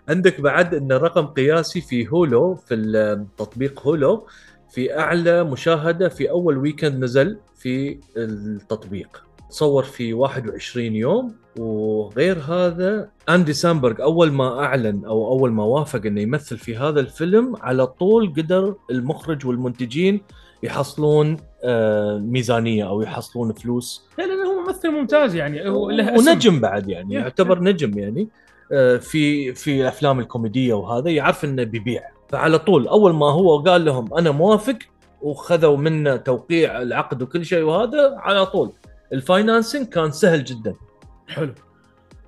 عندك 0.09 0.41
بعد 0.41 0.75
إن 0.75 0.93
رقم 0.93 1.27
قياسي 1.27 1.81
في 1.81 2.09
هولو 2.09 2.55
في 2.55 2.75
التطبيق 2.75 3.81
هولو 3.81 4.27
في 4.71 4.99
أعلى 4.99 5.45
مشاهدة 5.45 6.09
في 6.09 6.31
أول 6.31 6.59
ويكند 6.59 7.05
نزل 7.05 7.39
في 7.59 7.99
التطبيق. 8.17 9.23
صور 9.51 9.83
في 9.83 10.13
21 10.13 10.97
يوم 10.97 11.35
وغير 11.59 12.39
هذا 12.39 13.09
أندي 13.29 13.53
سامبرغ 13.53 14.03
أول 14.03 14.33
ما 14.33 14.65
أعلن 14.65 15.05
أو 15.05 15.29
أول 15.29 15.53
ما 15.53 15.65
وافق 15.65 16.07
إنه 16.07 16.21
يمثل 16.21 16.59
في 16.59 16.77
هذا 16.77 17.01
الفيلم 17.01 17.57
على 17.61 17.87
طول 17.87 18.33
قدر 18.37 18.75
المخرج 18.91 19.47
والمنتجين 19.47 20.21
يحصلون 20.63 21.37
ميزانية 22.19 22.89
أو 22.89 23.03
يحصلون 23.03 23.53
فلوس. 23.53 24.09
لا 24.19 24.25
لأنه 24.25 24.51
هو 24.51 24.61
ممثل 24.67 24.91
ممتاز 24.91 25.35
يعني. 25.35 25.69
هو 25.69 25.91
له 25.91 26.15
أسم. 26.15 26.31
ونجم 26.31 26.61
بعد 26.61 26.89
يعني. 26.89 27.15
يعتبر 27.15 27.63
نجم 27.63 27.99
يعني. 27.99 28.29
آه، 28.73 28.97
في 28.97 29.55
في 29.55 29.81
الأفلام 29.81 30.21
الكوميدية 30.21 30.75
وهذا 30.75 31.11
يعرف 31.11 31.45
إنه 31.45 31.63
بيبيع. 31.65 32.03
فعلى 32.29 32.59
طول 32.59 32.89
أول 32.89 33.15
ما 33.15 33.27
هو 33.27 33.59
قال 33.59 33.85
لهم 33.85 34.15
أنا 34.15 34.31
موافق 34.31 34.79
وخذوا 35.23 35.77
منه 35.77 36.17
توقيع 36.17 36.83
العقد 36.83 37.23
وكل 37.23 37.45
شيء 37.45 37.63
وهذا 37.63 38.15
على 38.17 38.47
طول. 38.47 38.73
ال 39.13 39.20
financing 39.20 39.87
كان 39.87 40.11
سهل 40.11 40.45
جدا. 40.45 40.75
حلو. 41.29 41.55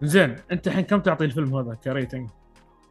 زين 0.02 0.36
أنت 0.52 0.66
الحين 0.66 0.84
كم 0.84 1.00
تعطي 1.00 1.24
الفيلم 1.24 1.56
هذا 1.56 1.74
ك 1.84 1.90
rating؟ 1.90 2.28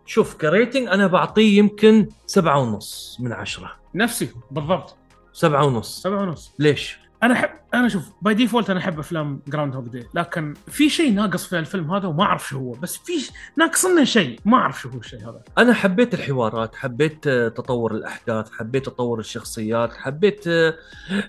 شوف 0.06 0.36
ك 0.36 0.43
rating 0.43 0.88
أنا 0.88 1.08
بعطيه 1.08 1.58
يمكن 1.58 2.08
سبعة 2.26 2.60
ونص 2.60 3.18
من 3.20 3.34
عشرة. 3.34 3.72
نفسي 3.96 4.30
بالضبط. 4.52 4.96
سبعة 5.38 5.66
ونص. 5.66 6.02
سبعة 6.02 6.22
ونص. 6.22 6.52
ليش؟ 6.60 7.00
أنا 7.24 7.34
احب 7.34 7.50
أنا 7.74 7.88
شوف 7.90 8.12
by 8.22 8.34
default 8.34 8.70
أنا 8.70 8.80
أحب 8.80 9.00
أفلام 9.00 9.42
Groundhog 9.48 9.86
Day 9.86 10.08
لكن 10.14 10.54
في 10.68 10.90
شيء 10.90 11.14
ناقص 11.14 11.46
في 11.48 11.60
الفيلم 11.60 11.92
هذا 11.94 12.08
وما 12.08 12.24
أعرف 12.24 12.48
شو 12.50 12.58
هو 12.58 12.72
بس 12.72 12.98
في 12.98 13.20
ش- 13.20 13.32
ناقصنا 13.58 14.04
شيء 14.04 14.40
ما 14.46 14.58
أعرف 14.58 14.82
شو 14.82 14.90
هو 14.90 14.98
الشيء 15.00 15.20
هذا. 15.20 15.42
أنا 15.58 15.74
حبيت 15.74 16.14
الحوارات 16.14 16.76
حبيت 16.76 17.28
آه، 17.28 17.48
تطور 17.48 17.92
الأحداث 17.96 18.52
حبيت 18.52 18.86
تطور 18.86 19.20
الشخصيات 19.20 19.94
حبيت 19.94 20.48
آه، 20.48 20.74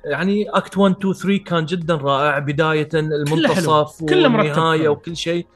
يعني 0.05 0.49
act 0.51 0.79
1 0.79 0.95
2 0.97 1.15
3 1.15 1.39
كان 1.45 1.65
جدا 1.65 1.95
رائع 1.95 2.39
بداية 2.39 2.89
المنتصف 2.95 4.05
كله 4.05 4.23
والنهاية. 4.29 4.89
وكل 4.89 5.17
شيء. 5.17 5.47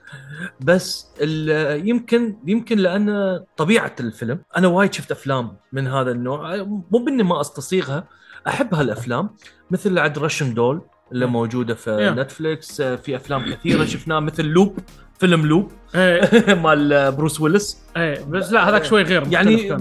بس 0.60 1.06
ال- 1.20 1.88
يمكن 1.88 2.36
يمكن 2.46 2.78
لأن 2.78 3.40
طبيعة 3.56 3.94
الفيلم 4.00 4.42
أنا 4.56 4.68
وايد 4.68 4.92
شفت 4.92 5.10
أفلام 5.10 5.56
من 5.72 5.86
هذا 5.86 6.10
النوع 6.10 6.56
مو 6.56 6.98
بإني 7.04 7.22
ما 7.22 7.40
أستصيغها 7.40 8.08
أحب 8.48 8.74
هالأفلام 8.74 9.31
مثل 9.70 9.98
عد 9.98 10.18
Russian 10.18 10.54
Doll 10.54 10.80
اللي 11.12 11.26
موجودة 11.26 11.74
في 11.74 11.96
Yeah. 12.14 12.18
نتفليكس 12.18 12.81
آه، 12.81 12.96
في 12.96 13.16
أفلام 13.16 13.52
كثيرة 13.55 13.85
شفناها 13.85 14.20
مثل 14.20 14.44
Looper 14.44 14.78
فيلم 15.18 15.46
Looper 15.46 15.72
إيه 15.94 16.55
مال 16.64 17.12
بروس 17.12 17.40
ويلس 17.40 17.78
إيه 17.96 18.24
بس 18.24 18.52
لا 18.52 18.68
هذاك 18.68 18.85
شوي 18.85 19.02
غير 19.02 19.26
يعني. 19.31 19.78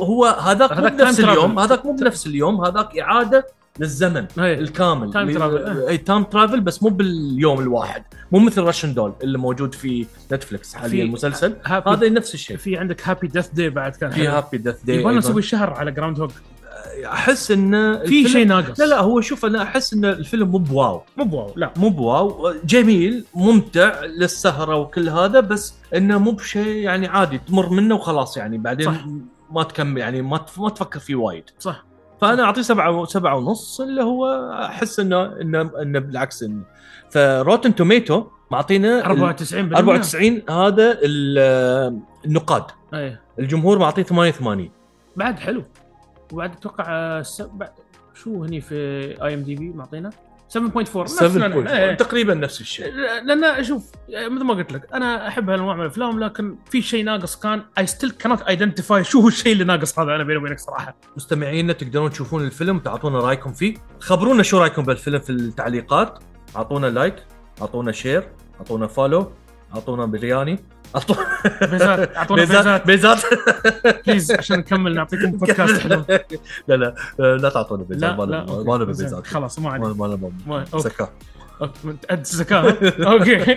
هو 0.00 0.24
هذاك 0.26 0.72
مو 0.78 0.88
بنفس. 0.88 1.20
اليوم 1.20 1.58
هذاك 1.58 1.86
مو 1.86 1.92
بنفس 1.96 2.26
اليوم 2.26 2.64
هذاك 2.64 2.98
إعادة 2.98 3.46
للزمن 3.78 4.26
إيه 4.38 4.58
الكامل 4.58 5.12
Time 5.12 5.38
travel. 5.38 5.88
اي 5.88 5.98
time 5.98 6.22
travel 6.22 6.60
بس 6.60 6.82
مو 6.82 6.88
باليوم 6.88 7.60
الواحد 7.60 8.02
مو 8.32 8.38
مثل 8.38 8.62
Russian 8.62 8.94
Doll 8.94 9.12
اللي 9.22 9.38
موجود 9.38 9.74
في 9.74 10.06
نتفلكس 10.32 10.74
حاليا 10.74 11.04
المسلسل 11.04 11.56
Happy 11.64 11.90
هذا 11.90 12.08
نفس 12.08 12.34
الشيء 12.34 12.56
في 12.56 12.76
عندك 12.76 13.08
Happy 13.08 13.26
Death 13.28 13.48
Day 13.48 13.70
بعد 13.70 13.96
كان 13.96 14.10
في. 14.10 14.26
Happy 14.28 14.58
Death 14.58 14.82
Day 14.84 14.96
يبغى 14.96 15.14
نسوي 15.14 15.42
شهر 15.42 15.70
على 15.70 15.90
Groundhog 15.90 16.30
أحس 17.06 17.50
إنه 17.50 17.98
في 17.98 18.28
شيء 18.28 18.46
ناقص. 18.46 18.80
لا 18.80 18.84
لا 18.84 19.00
هو 19.00 19.20
شوف 19.20 19.44
أنا 19.44 19.62
أحس 19.62 19.94
إن 19.94 20.04
الفيلم 20.04 20.48
مو 20.48 20.58
بواو. 20.58 21.02
مو 21.16 21.24
بواو 21.24 21.52
لا. 21.56 21.70
مو 21.76 21.88
بواو. 21.88 22.54
جميل 22.64 23.24
ممتع 23.34 24.04
للسهرة 24.04 24.76
وكل 24.76 25.08
هذا 25.08 25.40
بس 25.40 25.74
إنه 25.96 26.18
مو 26.18 26.30
بشيء 26.30 26.76
يعني 26.76 27.06
عادي 27.06 27.38
تمر 27.38 27.68
منه 27.70 27.94
وخلاص 27.94 28.36
يعني. 28.36 28.58
بعدين 28.58 28.86
صح. 28.86 29.06
ما 29.50 29.62
تكمل 29.62 29.98
يعني 30.00 30.22
ما 30.22 30.40
ما 30.58 30.68
تفكر 30.70 31.00
فيه 31.00 31.14
وايد. 31.14 31.44
صح. 31.58 31.84
فأنا 32.20 32.44
أعطيه 32.44 32.62
سبعة 32.62 33.04
سبعة 33.04 33.36
ونص 33.36 33.80
اللي 33.80 34.02
هو 34.02 34.50
أحس 34.64 35.00
إنه 35.00 35.40
إنه 35.40 35.70
إنه 35.82 35.98
بالعكس 35.98 36.42
إنه. 36.42 36.62
ف 37.10 37.19
Rotten 37.19 37.74
Tomatoes 37.74 38.24
معطينا 38.50 39.04
94 39.04 39.74
94 39.74 40.42
هذا 40.50 40.98
ال- 41.02 42.00
النقاد. 42.24 42.62
إيه. 42.94 43.20
الجمهور 43.38 43.78
معطيه 43.78 44.02
88 44.02 44.70
بعد 45.16 45.38
حلو. 45.38 45.62
وبعد 46.32 46.52
أتوقع 46.52 46.84
آه، 46.88 47.22
شو 48.14 48.44
هني 48.44 48.60
في 48.60 48.74
IMDb 49.24 49.68
معطينا؟ 49.70 50.10
7.4 50.58 50.96
نفس 50.96 51.22
7.4 51.22 51.24
لنا. 51.24 51.78
إيه. 51.84 51.94
تقريبا 51.94 52.34
نفس 52.34 52.60
الشيء. 52.60 52.92
لأن 53.26 53.64
شوف 53.64 53.90
مثل 54.08 54.44
ما 54.44 54.54
قلت 54.54 54.72
لك 54.72 54.92
أنا 54.94 55.28
أحب 55.28 55.50
هالأنواع 55.50 55.74
من 55.76 55.80
الأفلام 55.82 56.20
لكن 56.20 56.56
في 56.70 56.82
شيء 56.82 57.04
ناقص 57.04 57.36
كان 57.36 57.62
اي 57.78 57.86
ستيل 57.86 58.10
كانت 58.10 58.42
ايدنتيفاي 58.42 59.04
شو 59.04 59.20
هو 59.20 59.28
الشيء 59.28 59.52
اللي 59.52 59.64
ناقص 59.64 59.98
هذا 59.98 60.14
أنا 60.14 60.24
بيني 60.24 60.38
وبينك 60.38 60.58
صراحة. 60.58 60.94
مستمعينا 61.16 61.72
تقدرون 61.72 62.10
تشوفون 62.10 62.44
الفيلم 62.44 62.78
تعطونا 62.78 63.18
رايكم 63.18 63.52
فيه. 63.52 63.74
خبرونا 64.00 64.42
شو 64.42 64.58
رايكم 64.58 64.82
بالفيلم 64.82 65.18
في 65.18 65.30
التعليقات. 65.30 66.18
أعطونا 66.56 66.86
like 66.86 67.14
أعطونا 67.62 67.92
share 67.92 68.28
أعطونا 68.60 68.86
follow 68.86 69.32
أعطونا 69.74 70.06
برياني 70.06 70.58
بيزات 71.60 72.16
أعطونا 72.16 72.40
بيزات 72.44 72.86
بيزات. 72.86 72.86
بيزات. 72.86 74.06
please 74.06 74.32
عشان 74.32 74.58
نكمل 74.58 74.94
نعطيكم 74.94 75.30
بودكاست 75.38 75.80
حلو. 75.80 76.04
لا 76.68 76.74
لا 76.76 76.94
لا 77.36 77.48
تعطونا 77.48 77.82
بيزات 77.84 78.18
ما 78.18 78.76
نبي- 78.78 78.84
بيزات. 78.84 79.26
خلاص 79.26 79.58
ما 79.58 79.70
عليك 79.70 79.96
ما 79.96 80.66
أد 82.10 82.20
الزكاه 82.20 82.76
okay. 83.06 83.56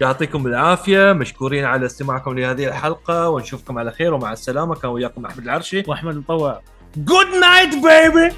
يعطيكم 0.00 0.46
العافية 0.46 1.12
مشكورين 1.12 1.64
على 1.64 1.86
استماعكم 1.86 2.38
لهذه 2.38 2.66
الحلقة 2.68 3.28
ونشوفكم 3.28 3.78
على 3.78 3.90
خير 3.90 4.14
ومع 4.14 4.32
السلامة. 4.32 4.74
كان 4.74 4.90
وياكم 4.90 5.26
أحمد 5.26 5.44
العرشي. 5.44 5.82
وأحمد 5.88 6.16
مطوع 6.16 6.60
good 6.96 7.26
night 7.40 7.74
baby 7.74 8.34